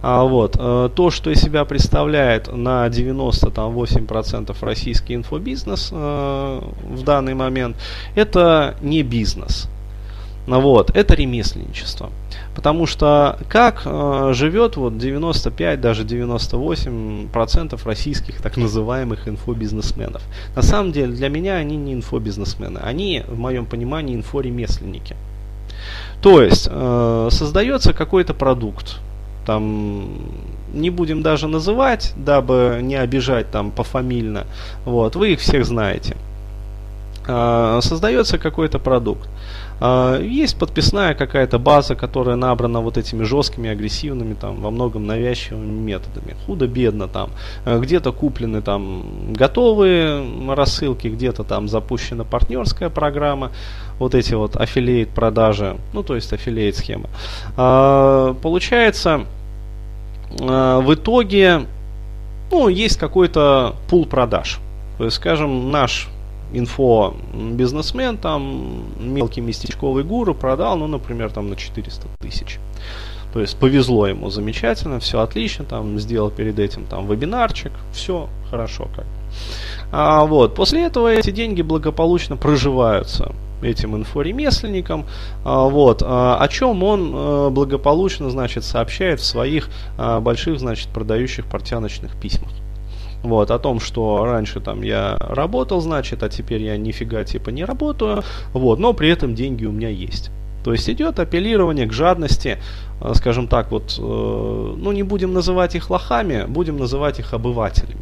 А 0.01 0.23
вот, 0.23 0.55
э, 0.57 0.89
то, 0.95 1.11
что 1.11 1.29
из 1.29 1.41
себя 1.41 1.63
представляет 1.65 2.51
на 2.51 2.87
98% 2.87 4.55
российский 4.61 5.13
инфобизнес 5.15 5.89
э, 5.91 6.61
в 6.83 7.03
данный 7.03 7.35
момент, 7.35 7.77
это 8.15 8.75
не 8.81 9.03
бизнес. 9.03 9.69
Ну 10.47 10.59
вот, 10.59 10.89
это 10.95 11.13
ремесленничество. 11.13 12.09
Потому 12.55 12.87
что 12.87 13.37
как 13.47 13.83
э, 13.85 14.31
живет 14.33 14.75
вот 14.75 14.97
95, 14.97 15.79
даже 15.79 16.03
98% 16.03 17.79
российских 17.85 18.41
так 18.41 18.57
называемых 18.57 19.27
инфобизнесменов. 19.27 20.23
На 20.55 20.63
самом 20.63 20.91
деле 20.91 21.13
для 21.13 21.29
меня 21.29 21.57
они 21.57 21.77
не 21.77 21.93
инфобизнесмены, 21.93 22.79
они 22.79 23.23
в 23.27 23.37
моем 23.37 23.67
понимании 23.67 24.15
инфоремесленники. 24.15 25.15
То 26.21 26.41
есть 26.41 26.67
э, 26.69 27.29
создается 27.31 27.93
какой-то 27.93 28.33
продукт, 28.33 28.99
там 29.45 30.07
не 30.73 30.89
будем 30.89 31.21
даже 31.21 31.47
называть, 31.47 32.13
дабы 32.15 32.79
не 32.81 32.95
обижать 32.95 33.51
там 33.51 33.71
пофамильно, 33.71 34.45
вот, 34.85 35.15
вы 35.15 35.33
их 35.33 35.39
всех 35.39 35.65
знаете. 35.65 36.15
Э, 37.27 37.79
создается 37.81 38.37
какой-то 38.37 38.79
продукт. 38.79 39.29
А, 39.83 40.19
есть 40.21 40.59
подписная 40.59 41.15
какая-то 41.15 41.57
база, 41.57 41.95
которая 41.95 42.35
набрана 42.35 42.81
вот 42.81 42.97
этими 42.97 43.23
жесткими, 43.23 43.69
агрессивными, 43.71 44.35
там, 44.35 44.61
во 44.61 44.69
многом 44.69 45.07
навязчивыми 45.07 45.81
методами. 45.81 46.35
Худо-бедно 46.45 47.07
там. 47.07 47.31
А, 47.65 47.79
где-то 47.79 48.11
куплены 48.11 48.61
там 48.61 49.33
готовые 49.33 50.53
рассылки, 50.53 51.07
где-то 51.07 51.43
там 51.43 51.67
запущена 51.67 52.23
партнерская 52.23 52.89
программа. 52.89 53.51
Вот 53.97 54.13
эти 54.13 54.35
вот 54.35 54.55
аффилиейт 54.55 55.09
продажи, 55.09 55.77
ну 55.93 56.03
то 56.03 56.13
есть 56.13 56.31
аффилиейт 56.31 56.77
схемы. 56.77 57.09
А, 57.57 58.35
получается, 58.35 59.25
в 60.29 60.93
итоге, 60.93 61.65
ну, 62.51 62.69
есть 62.69 62.97
какой-то 62.97 63.75
пул 63.89 64.05
продаж. 64.05 64.59
То 64.97 65.05
есть, 65.05 65.17
скажем, 65.17 65.71
наш 65.71 66.07
инфо 66.53 67.15
бизнесмен, 67.33 68.17
там 68.17 68.85
мелкий 68.99 69.41
местечковый 69.41 70.03
гуру 70.03 70.35
продал, 70.35 70.77
ну, 70.77 70.87
например, 70.87 71.31
там 71.31 71.49
на 71.49 71.55
400 71.55 72.07
тысяч. 72.19 72.59
То 73.33 73.39
есть 73.39 73.57
повезло 73.57 74.07
ему 74.07 74.29
замечательно, 74.29 74.99
все 74.99 75.21
отлично, 75.21 75.63
там 75.63 75.97
сделал 75.99 76.29
перед 76.29 76.59
этим 76.59 76.85
там 76.85 77.07
вебинарчик, 77.07 77.71
все 77.93 78.27
хорошо 78.49 78.89
как. 78.95 79.05
А, 79.91 80.25
вот, 80.25 80.53
после 80.55 80.85
этого 80.85 81.13
эти 81.13 81.31
деньги 81.31 81.61
благополучно 81.61 82.35
проживаются 82.35 83.31
этим 83.61 83.95
инфоремесленником, 83.95 85.05
а, 85.45 85.65
вот, 85.69 86.01
а, 86.03 86.37
о 86.37 86.47
чем 86.49 86.83
он 86.83 87.11
а, 87.13 87.49
благополучно, 87.49 88.29
значит, 88.29 88.65
сообщает 88.65 89.21
в 89.21 89.25
своих 89.25 89.69
а, 89.97 90.19
больших, 90.19 90.59
значит, 90.59 90.89
продающих 90.89 91.45
портяночных 91.45 92.19
письмах. 92.19 92.51
Вот, 93.23 93.51
о 93.51 93.59
том, 93.59 93.79
что 93.79 94.25
раньше 94.25 94.59
там 94.59 94.81
я 94.81 95.17
работал, 95.19 95.79
значит, 95.81 96.23
а 96.23 96.29
теперь 96.29 96.63
я 96.63 96.77
нифига 96.77 97.23
типа 97.23 97.51
не 97.51 97.65
работаю, 97.65 98.23
вот, 98.53 98.79
но 98.79 98.93
при 98.93 99.09
этом 99.09 99.35
деньги 99.35 99.65
у 99.65 99.71
меня 99.71 99.89
есть. 99.89 100.31
То 100.63 100.73
есть 100.73 100.89
идет 100.89 101.19
апеллирование 101.19 101.87
к 101.87 101.93
жадности, 101.93 102.57
э, 103.01 103.13
скажем 103.15 103.47
так, 103.47 103.71
вот, 103.71 103.97
э, 103.99 104.01
ну 104.01 104.91
не 104.91 105.03
будем 105.03 105.33
называть 105.33 105.75
их 105.75 105.89
лохами, 105.89 106.45
будем 106.47 106.77
называть 106.77 107.19
их 107.19 107.33
обывателями. 107.33 108.01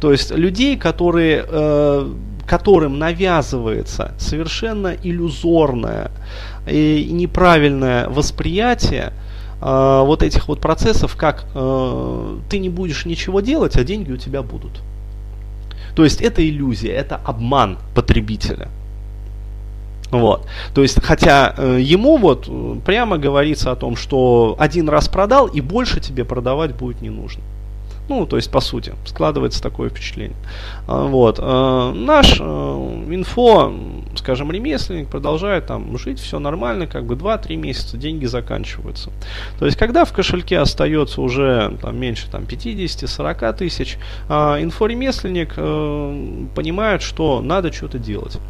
То 0.00 0.12
есть 0.12 0.30
людей, 0.30 0.76
которые, 0.76 1.44
э, 1.46 2.10
которым 2.46 2.98
навязывается 2.98 4.14
совершенно 4.18 4.96
иллюзорное 5.02 6.10
и 6.66 7.08
неправильное 7.12 8.08
восприятие 8.08 9.12
э, 9.60 10.02
вот 10.04 10.22
этих 10.22 10.48
вот 10.48 10.60
процессов, 10.60 11.16
как 11.16 11.46
э, 11.54 12.38
ты 12.48 12.58
не 12.58 12.68
будешь 12.68 13.04
ничего 13.04 13.40
делать, 13.40 13.76
а 13.76 13.84
деньги 13.84 14.12
у 14.12 14.16
тебя 14.16 14.42
будут. 14.42 14.82
То 15.94 16.04
есть 16.04 16.20
это 16.20 16.46
иллюзия, 16.46 16.92
это 16.92 17.16
обман 17.16 17.78
потребителя. 17.94 18.68
Вот. 20.10 20.46
То 20.74 20.82
есть, 20.82 21.02
хотя 21.02 21.54
э, 21.56 21.78
ему 21.80 22.16
вот 22.16 22.46
э, 22.48 22.76
прямо 22.84 23.16
говорится 23.16 23.70
о 23.70 23.76
том, 23.76 23.96
что 23.96 24.56
один 24.58 24.88
раз 24.88 25.08
продал 25.08 25.46
и 25.46 25.60
больше 25.60 26.00
тебе 26.00 26.24
продавать 26.24 26.74
будет 26.74 27.00
не 27.00 27.10
нужно. 27.10 27.42
Ну, 28.10 28.26
то 28.26 28.34
есть, 28.34 28.50
по 28.50 28.60
сути, 28.60 28.92
складывается 29.04 29.62
такое 29.62 29.88
впечатление. 29.88 30.36
А, 30.88 31.06
вот. 31.06 31.38
А, 31.40 31.92
наш 31.92 32.40
э, 32.40 32.44
инфо, 32.44 33.72
скажем, 34.16 34.50
ремесленник 34.50 35.08
продолжает 35.08 35.66
там 35.66 35.96
жить, 35.96 36.18
все 36.18 36.40
нормально, 36.40 36.88
как 36.88 37.04
бы 37.04 37.14
2-3 37.14 37.54
месяца, 37.54 37.96
деньги 37.96 38.26
заканчиваются. 38.26 39.12
То 39.60 39.64
есть, 39.64 39.78
когда 39.78 40.04
в 40.04 40.12
кошельке 40.12 40.58
остается 40.58 41.22
уже 41.22 41.78
там, 41.80 42.00
меньше 42.00 42.28
там, 42.28 42.42
50-40 42.42 43.52
тысяч, 43.56 43.96
а, 44.28 44.60
инфоремесленник 44.60 45.54
э, 45.56 46.46
понимает, 46.56 47.02
что 47.02 47.40
надо 47.40 47.72
что-то 47.72 48.00
делать. 48.00 48.40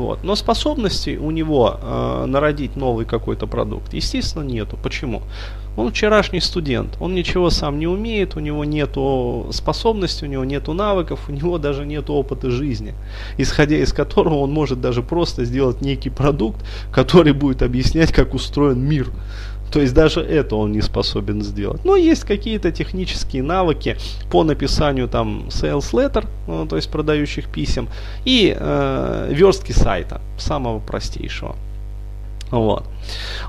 Вот. 0.00 0.24
Но 0.24 0.34
способностей 0.34 1.18
у 1.18 1.30
него 1.30 1.78
э, 1.78 2.24
народить 2.26 2.74
новый 2.74 3.04
какой-то 3.04 3.46
продукт, 3.46 3.92
естественно, 3.92 4.42
нету. 4.42 4.78
Почему? 4.82 5.22
Он 5.76 5.90
вчерашний 5.90 6.40
студент, 6.40 6.96
он 7.00 7.14
ничего 7.14 7.50
сам 7.50 7.78
не 7.78 7.86
умеет, 7.86 8.34
у 8.34 8.40
него 8.40 8.64
нету 8.64 9.48
способностей, 9.52 10.24
у 10.24 10.28
него 10.28 10.44
нету 10.44 10.72
навыков, 10.72 11.20
у 11.28 11.32
него 11.32 11.58
даже 11.58 11.84
нет 11.84 12.08
опыта 12.08 12.50
жизни, 12.50 12.94
исходя 13.36 13.76
из 13.76 13.92
которого 13.92 14.36
он 14.36 14.52
может 14.52 14.80
даже 14.80 15.02
просто 15.02 15.44
сделать 15.44 15.82
некий 15.82 16.10
продукт, 16.10 16.64
который 16.90 17.34
будет 17.34 17.60
объяснять, 17.60 18.10
как 18.10 18.32
устроен 18.32 18.80
мир. 18.80 19.10
То 19.70 19.80
есть 19.80 19.94
даже 19.94 20.20
это 20.20 20.56
он 20.56 20.72
не 20.72 20.82
способен 20.82 21.42
сделать. 21.42 21.84
Но 21.84 21.96
есть 21.96 22.24
какие-то 22.24 22.72
технические 22.72 23.42
навыки 23.42 23.96
по 24.30 24.42
написанию 24.42 25.08
там 25.08 25.46
sales 25.48 25.92
letter, 25.92 26.26
ну, 26.46 26.66
то 26.66 26.76
есть 26.76 26.90
продающих 26.90 27.48
писем, 27.48 27.88
и 28.24 28.56
э, 28.58 29.28
верстки 29.32 29.72
сайта, 29.72 30.20
самого 30.38 30.80
простейшего. 30.80 31.56
Вот. 32.50 32.84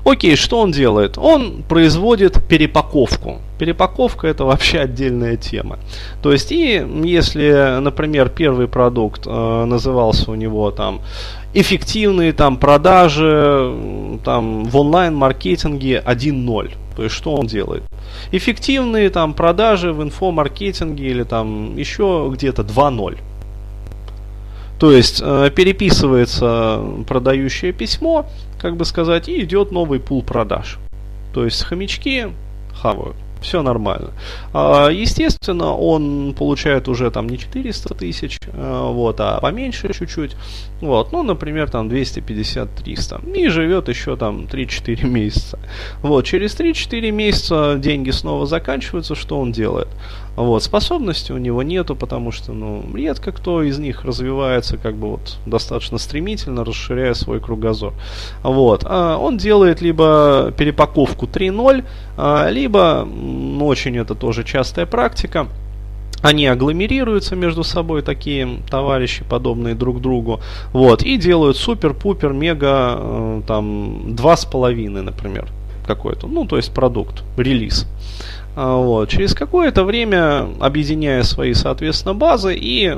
Окей, 0.04 0.36
что 0.36 0.60
он 0.60 0.70
делает? 0.70 1.18
Он 1.18 1.62
производит 1.68 2.42
перепаковку. 2.48 3.40
Перепаковка 3.58 4.28
это 4.28 4.44
вообще 4.44 4.80
отдельная 4.80 5.36
тема. 5.36 5.78
То 6.22 6.32
есть, 6.32 6.52
и 6.52 6.84
если, 7.04 7.78
например, 7.80 8.28
первый 8.28 8.68
продукт 8.68 9.26
э, 9.26 9.64
назывался 9.64 10.30
у 10.30 10.34
него 10.34 10.70
там 10.70 11.00
эффективные 11.54 12.32
там 12.32 12.56
продажи 12.56 13.74
там 14.24 14.64
в 14.64 14.76
онлайн-маркетинге 14.76 16.02
1.0. 16.04 16.72
То 16.96 17.02
есть 17.02 17.14
что 17.14 17.34
он 17.34 17.46
делает? 17.46 17.82
Эффективные 18.32 19.10
там 19.10 19.34
продажи 19.34 19.92
в 19.92 20.02
инфомаркетинге 20.02 21.06
или 21.06 21.22
там 21.24 21.76
еще 21.76 22.30
где-то 22.32 22.62
2.0. 22.62 23.18
То 24.82 24.90
есть 24.90 25.22
э, 25.24 25.50
переписывается 25.54 26.82
продающее 27.06 27.72
письмо, 27.72 28.26
как 28.62 28.76
бы 28.76 28.84
сказать, 28.84 29.28
и 29.28 29.42
идет 29.42 29.72
новый 29.72 30.00
пул 30.00 30.22
продаж. 30.22 30.78
То 31.34 31.44
есть 31.44 31.62
хомячки 31.64 32.28
хавают 32.72 33.16
все 33.42 33.62
нормально. 33.62 34.10
А, 34.52 34.88
естественно, 34.88 35.74
он 35.74 36.34
получает 36.34 36.88
уже 36.88 37.10
там 37.10 37.28
не 37.28 37.38
400 37.38 37.94
тысяч, 37.94 38.38
а, 38.52 38.90
вот, 38.90 39.20
а 39.20 39.40
поменьше 39.40 39.92
чуть-чуть. 39.92 40.36
Вот, 40.80 41.12
ну, 41.12 41.22
например, 41.22 41.68
там 41.70 41.88
250-300. 41.88 43.36
И 43.36 43.48
живет 43.48 43.88
еще 43.88 44.16
там 44.16 44.46
3-4 44.46 45.06
месяца. 45.06 45.58
Вот, 46.02 46.24
через 46.24 46.58
3-4 46.58 47.10
месяца 47.10 47.74
деньги 47.78 48.10
снова 48.10 48.46
заканчиваются. 48.46 49.14
Что 49.14 49.38
он 49.38 49.52
делает? 49.52 49.88
Вот, 50.36 50.62
способности 50.62 51.30
у 51.32 51.38
него 51.38 51.62
нету, 51.62 51.94
потому 51.94 52.32
что, 52.32 52.52
ну, 52.52 52.82
редко 52.94 53.32
кто 53.32 53.62
из 53.62 53.78
них 53.78 54.04
развивается 54.04 54.78
как 54.78 54.94
бы 54.96 55.10
вот 55.10 55.36
достаточно 55.44 55.98
стремительно, 55.98 56.64
расширяя 56.64 57.12
свой 57.14 57.40
кругозор. 57.40 57.92
Вот, 58.42 58.84
а 58.86 59.18
он 59.18 59.36
делает 59.36 59.82
либо 59.82 60.52
перепаковку 60.56 61.26
3.0, 61.26 61.84
а, 62.16 62.48
либо, 62.48 63.06
ну, 63.06 63.66
очень 63.66 63.98
это 63.98 64.14
тоже 64.14 64.42
частая 64.42 64.86
практика, 64.86 65.48
они 66.22 66.46
агломерируются 66.46 67.36
между 67.36 67.64
собой, 67.64 68.02
такие 68.02 68.60
товарищи, 68.70 69.24
подобные 69.28 69.74
друг 69.74 70.00
другу, 70.00 70.40
вот, 70.72 71.02
и 71.02 71.16
делают 71.16 71.56
супер-пупер, 71.56 72.32
мега, 72.32 72.94
э, 72.96 73.42
там, 73.46 74.14
два 74.14 74.36
с 74.36 74.44
половиной, 74.44 75.02
например, 75.02 75.48
какой-то, 75.86 76.28
ну, 76.28 76.46
то 76.46 76.56
есть 76.56 76.72
продукт, 76.72 77.24
релиз. 77.36 77.86
А, 78.54 78.76
вот. 78.76 79.08
Через 79.08 79.34
какое-то 79.34 79.84
время 79.84 80.48
объединяя 80.60 81.22
свои, 81.22 81.54
соответственно, 81.54 82.14
базы 82.14 82.54
и 82.54 82.96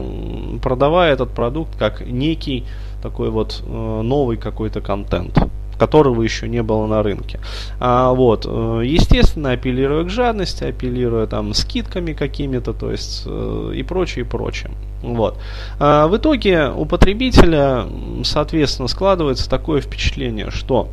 продавая 0.63 1.13
этот 1.13 1.31
продукт 1.31 1.77
как 1.77 2.01
некий 2.07 2.65
такой 3.03 3.31
вот 3.31 3.63
э, 3.67 4.01
новый 4.03 4.37
какой-то 4.37 4.81
контент 4.81 5.39
которого 5.79 6.23
еще 6.23 6.49
не 6.49 6.63
было 6.63 6.87
на 6.87 7.03
рынке. 7.03 7.41
А, 7.81 8.13
вот, 8.13 8.47
э, 8.47 8.83
естественно, 8.85 9.53
апеллируя 9.53 10.05
к 10.05 10.09
жадности, 10.09 10.65
апеллируя 10.65 11.27
там 11.27 11.55
скидками 11.55 12.13
какими-то, 12.13 12.73
то 12.73 12.91
есть 12.91 13.25
э, 13.27 13.73
и 13.75 13.83
прочее, 13.83 14.25
и 14.25 14.29
прочее. 14.29 14.71
Вот. 15.03 15.39
А, 15.79 16.07
в 16.07 16.17
итоге 16.17 16.71
у 16.71 16.85
потребителя, 16.87 17.87
соответственно, 18.23 18.89
складывается 18.89 19.49
такое 19.51 19.81
впечатление, 19.81 20.51
что 20.51 20.89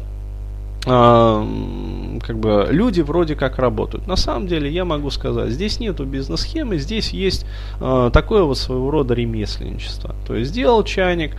а, 0.87 1.45
как 2.21 2.39
бы 2.39 2.67
люди 2.71 3.01
вроде 3.01 3.35
как 3.35 3.57
работают. 3.57 4.07
На 4.07 4.15
самом 4.15 4.47
деле 4.47 4.69
я 4.69 4.85
могу 4.85 5.09
сказать, 5.09 5.51
здесь 5.51 5.79
нету 5.79 6.05
бизнес-схемы, 6.05 6.77
здесь 6.77 7.11
есть 7.11 7.45
э, 7.79 8.09
такое 8.13 8.43
вот 8.43 8.57
своего 8.57 8.91
рода 8.91 9.13
ремесленничество. 9.13 10.15
То 10.27 10.35
есть 10.35 10.51
сделал 10.51 10.83
чайник, 10.83 11.35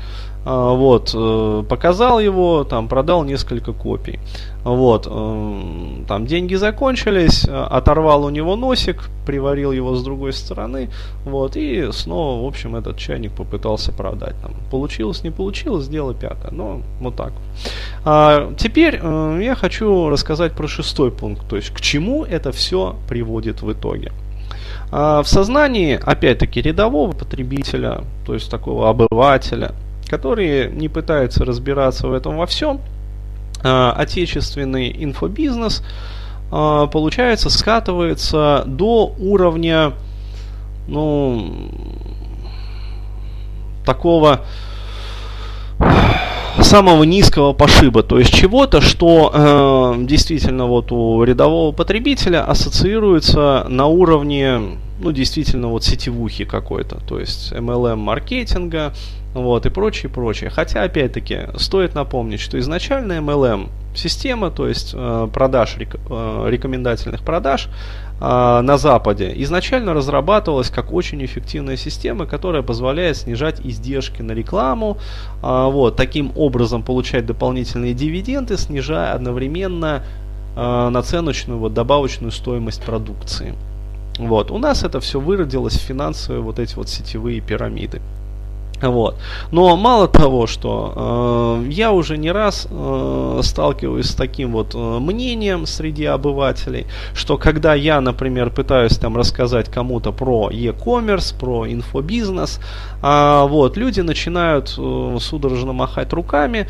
вот, 0.51 1.13
э, 1.15 1.65
показал 1.69 2.21
его, 2.21 2.65
там, 2.65 2.89
продал 2.89 3.25
несколько 3.25 3.73
копий. 3.73 4.19
Вот, 4.65 5.07
э, 5.11 5.61
там 6.09 6.27
деньги 6.27 6.55
закончились, 6.55 7.45
оторвал 7.49 8.25
у 8.25 8.31
него 8.31 8.57
носик, 8.57 9.09
приварил 9.27 9.73
его 9.73 9.95
с 9.95 10.03
другой 10.03 10.33
стороны, 10.33 10.91
вот, 11.25 11.57
и 11.57 11.91
снова, 11.93 12.43
в 12.43 12.47
общем, 12.47 12.77
этот 12.77 12.97
чайник 12.97 13.33
попытался 13.33 13.93
продать. 13.93 14.35
Там, 14.43 14.53
получилось, 14.71 15.23
не 15.23 15.31
получилось, 15.31 15.89
дело 15.89 16.15
пятое, 16.15 16.51
но 16.51 16.83
вот 17.01 17.17
так. 17.17 17.33
А, 18.05 18.53
теперь 18.59 18.99
э, 19.03 19.41
я 19.43 19.55
хочу 19.55 20.09
рассказать 20.09 20.53
про 20.53 20.67
шестой 20.67 21.11
пункт, 21.11 21.49
то 21.49 21.57
есть 21.57 21.71
к 21.71 21.81
чему 21.81 22.25
это 22.25 22.53
все 22.53 22.97
приводит 23.09 23.63
в 23.63 23.73
итоге. 23.73 24.13
А, 24.91 25.23
в 25.23 25.29
сознании, 25.29 25.99
опять-таки, 26.03 26.61
рядового 26.61 27.13
потребителя, 27.13 28.03
то 28.27 28.35
есть 28.35 28.51
такого 28.51 28.91
обывателя, 28.91 29.73
который 30.13 30.71
не 30.71 30.91
пытается 30.91 31.43
разбираться 31.43 32.07
в 32.07 32.13
этом 32.13 32.37
во 32.37 32.45
всем. 32.45 32.83
А, 33.65 33.95
отечественный 33.97 34.95
инфобизнес, 35.03 35.83
а, 36.51 36.87
получается, 36.87 37.49
скатывается 37.49 38.63
до 38.67 39.15
уровня, 39.19 39.95
ну, 40.87 41.71
такого 43.87 44.43
самого 46.61 47.05
низкого 47.05 47.55
пошиба, 47.55 48.03
то 48.03 48.19
есть 48.19 48.35
чего-то, 48.35 48.83
что 48.83 49.33
э, 49.33 50.05
действительно 50.05 50.67
вот 50.67 50.93
у 50.93 51.25
рядового 51.25 51.73
потребителя 51.73 52.45
ассоциируется 52.45 53.65
на 53.71 53.87
уровне, 53.87 54.61
ну, 55.01 55.11
действительно 55.11 55.69
вот 55.69 55.85
сетевухи 55.85 56.45
какой-то, 56.45 57.01
то 57.09 57.19
есть 57.19 57.53
MLM 57.53 57.97
маркетинга, 57.97 58.93
вот, 59.35 59.67
и 59.67 59.71
прочее, 59.71 60.11
прочее. 60.11 60.51
Хотя, 60.51 60.83
опять-таки, 60.83 61.49
стоит 61.57 61.95
напомнить, 61.95 62.41
что 62.41 62.59
изначально 62.59 63.15
MLM 63.15 63.69
система, 63.95 64.51
то 64.51 64.69
есть 64.69 64.93
э, 64.95 65.29
продаж, 65.33 65.77
рек, 65.79 65.97
э, 66.09 66.47
рекомендательных 66.49 67.23
продаж 67.23 67.69
э, 68.21 68.61
на 68.61 68.77
Западе, 68.79 69.33
изначально 69.37 69.95
разрабатывалась 69.95 70.71
как 70.71 70.93
очень 70.93 71.25
эффективная 71.25 71.77
система, 71.77 72.27
которая 72.27 72.63
позволяет 72.63 73.17
снижать 73.17 73.61
издержки 73.65 74.23
на 74.23 74.33
рекламу, 74.33 74.99
э, 75.43 75.69
вот, 75.71 75.97
таким 75.97 76.33
образом 76.37 76.83
получать 76.83 77.27
дополнительные 77.27 77.95
дивиденды, 77.95 78.57
снижая 78.57 79.15
одновременно 79.15 80.05
э, 80.57 80.89
наценочную 80.91 81.59
вот, 81.59 81.75
добавочную 81.75 82.33
стоимость 82.33 82.83
продукции. 82.83 83.55
Вот. 84.19 84.51
У 84.51 84.59
нас 84.59 84.85
это 84.85 85.01
все 85.01 85.21
выродилось 85.21 85.75
в 85.75 85.81
финансовые 85.81 86.43
вот 86.43 86.59
эти 86.59 86.75
вот 86.75 86.89
сетевые 86.89 87.41
пирамиды. 87.41 88.01
Вот. 88.83 89.17
Но 89.51 89.77
мало 89.77 90.09
того, 90.09 90.47
что 90.47 91.63
э, 91.65 91.71
я 91.71 91.93
уже 91.93 92.19
не 92.19 92.33
раз 92.33 92.67
э, 92.71 93.41
сталкиваюсь 93.43 94.11
с 94.11 94.15
таким 94.15 94.53
вот 94.53 94.75
э, 94.75 94.79
мнением 94.79 95.67
среди 95.67 96.05
обывателей, 96.05 96.87
что 97.15 97.39
когда 97.39 97.75
я, 97.75 98.01
например, 98.01 98.51
пытаюсь 98.51 98.97
там 98.97 99.17
рассказать 99.17 99.71
кому-то 99.71 100.13
про 100.13 100.51
e-commerce, 100.51 101.39
про 101.39 101.67
инфобизнес, 101.71 102.61
э, 103.03 103.47
вот, 103.49 103.77
люди 103.77 104.01
начинают 104.01 104.75
э, 104.77 105.17
судорожно 105.21 105.73
махать 105.73 106.13
руками, 106.13 106.67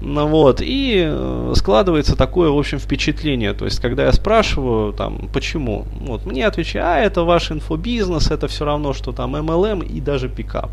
ну 0.00 0.26
вот, 0.26 0.60
и 0.60 1.04
э, 1.06 1.52
складывается 1.56 2.16
такое, 2.16 2.50
в 2.50 2.58
общем, 2.58 2.78
впечатление. 2.78 3.54
То 3.54 3.64
есть, 3.64 3.80
когда 3.80 4.04
я 4.04 4.12
спрашиваю, 4.12 4.92
там, 4.92 5.28
почему, 5.32 5.86
вот, 6.00 6.26
мне 6.26 6.46
отвечают, 6.46 6.86
а, 6.86 6.98
это 7.00 7.22
ваш 7.22 7.50
инфобизнес, 7.50 8.30
это 8.30 8.48
все 8.48 8.64
равно, 8.64 8.92
что 8.92 9.12
там 9.12 9.34
MLM 9.36 9.86
и 9.86 10.00
даже 10.00 10.28
пикап. 10.28 10.70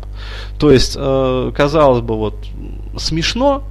То 0.58 0.70
есть, 0.70 0.96
э, 0.98 1.52
казалось 1.54 2.02
бы, 2.02 2.16
вот, 2.16 2.34
смешно, 2.98 3.62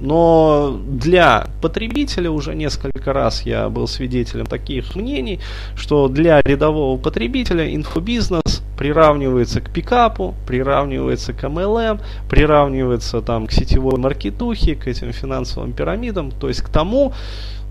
но 0.00 0.78
для 0.86 1.48
потребителя 1.62 2.30
уже 2.30 2.54
несколько 2.54 3.12
раз 3.12 3.42
я 3.42 3.68
был 3.68 3.86
свидетелем 3.86 4.46
таких 4.46 4.94
мнений, 4.94 5.40
что 5.74 6.08
для 6.08 6.42
рядового 6.42 6.98
потребителя 6.98 7.74
инфобизнес 7.74 8.62
приравнивается 8.76 9.60
к 9.60 9.70
пикапу, 9.70 10.34
приравнивается 10.46 11.32
к 11.32 11.42
MLM, 11.44 12.00
приравнивается 12.28 13.20
там 13.20 13.46
к 13.46 13.52
сетевой 13.52 13.98
маркетухе, 13.98 14.74
к 14.74 14.86
этим 14.86 15.12
финансовым 15.12 15.72
пирамидам, 15.72 16.30
то 16.30 16.48
есть 16.48 16.62
к 16.62 16.68
тому, 16.68 17.12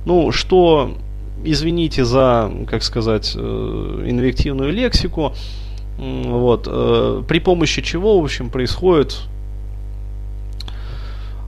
ну, 0.06 0.32
что, 0.32 0.98
извините 1.44 2.06
за, 2.06 2.52
как 2.68 2.84
сказать, 2.84 3.34
э, 3.36 3.40
инвективную 4.08 4.72
лексику, 4.72 5.34
вот, 5.98 6.68
э, 6.70 7.24
при 7.28 7.40
помощи 7.40 7.82
чего, 7.82 8.20
в 8.20 8.24
общем, 8.24 8.50
происходит 8.50 9.22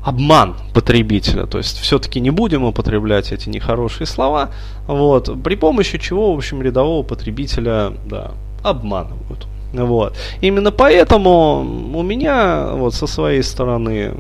обман 0.08 0.56
потребителя. 0.74 1.48
То 1.48 1.58
есть 1.58 1.80
все-таки 1.80 2.22
не 2.22 2.30
будем 2.30 2.64
употреблять 2.64 3.34
эти 3.34 3.50
нехорошие 3.50 4.08
слова. 4.08 4.52
Вот, 4.88 5.44
при 5.44 5.56
помощи 5.56 5.98
чего, 5.98 6.34
в 6.34 6.38
общем, 6.38 6.62
рядового 6.62 7.04
потребителя 7.04 7.92
да, 8.06 8.32
обманывают. 8.70 9.48
Вот. 9.74 10.16
Именно 10.42 10.72
поэтому 10.72 11.60
у 11.94 12.02
меня 12.02 12.70
вот 12.74 12.94
со 12.94 13.06
своей 13.06 13.44
стороны 13.44 14.14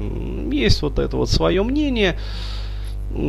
есть 0.51 0.81
вот 0.81 0.99
это 0.99 1.15
вот 1.17 1.29
свое 1.29 1.63
мнение 1.63 2.17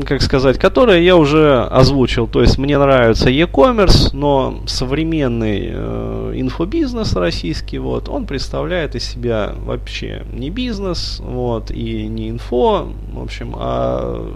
как 0.04 0.22
сказать, 0.22 0.58
которое 0.58 1.00
я 1.00 1.16
уже 1.16 1.62
озвучил. 1.64 2.26
То 2.26 2.42
есть 2.42 2.58
мне 2.58 2.76
нравится 2.78 3.30
e-commerce, 3.30 4.10
но 4.12 4.60
современный 4.66 5.70
э, 5.72 6.32
инфобизнес 6.34 7.14
российский, 7.14 7.78
вот, 7.78 8.08
он 8.08 8.26
представляет 8.26 8.96
из 8.96 9.04
себя 9.04 9.52
вообще 9.64 10.24
не 10.32 10.50
бизнес, 10.50 11.20
вот, 11.20 11.70
и 11.70 12.06
не 12.06 12.30
инфо, 12.30 12.88
в 13.12 13.22
общем, 13.22 13.54
а 13.56 14.30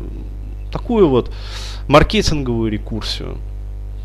такую 0.72 1.08
вот 1.08 1.30
маркетинговую 1.88 2.70
рекурсию. 2.70 3.36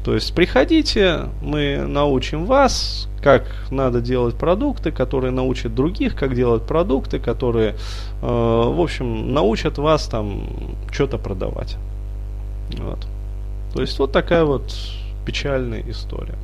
То 0.04 0.14
есть 0.14 0.34
приходите, 0.34 1.26
мы 1.42 1.84
научим 1.86 2.46
вас, 2.46 3.10
как 3.22 3.44
надо 3.72 4.00
делать 4.00 4.36
продукты, 4.36 4.92
которые 4.92 5.32
научат 5.32 5.76
других, 5.76 6.16
как 6.16 6.34
делать 6.34 6.64
продукты, 6.64 7.20
которые, 7.20 7.72
э, 7.72 7.76
в 8.22 8.82
общем, 8.82 9.34
научат 9.34 9.78
вас 9.78 10.08
там 10.08 10.48
что-то 10.92 11.18
продавать. 11.18 11.78
Вот. 12.78 13.06
То 13.74 13.82
есть 13.82 14.00
вот 14.00 14.12
такая 14.12 14.46
вот 14.46 14.74
печальная 15.26 15.84
история. 15.88 16.36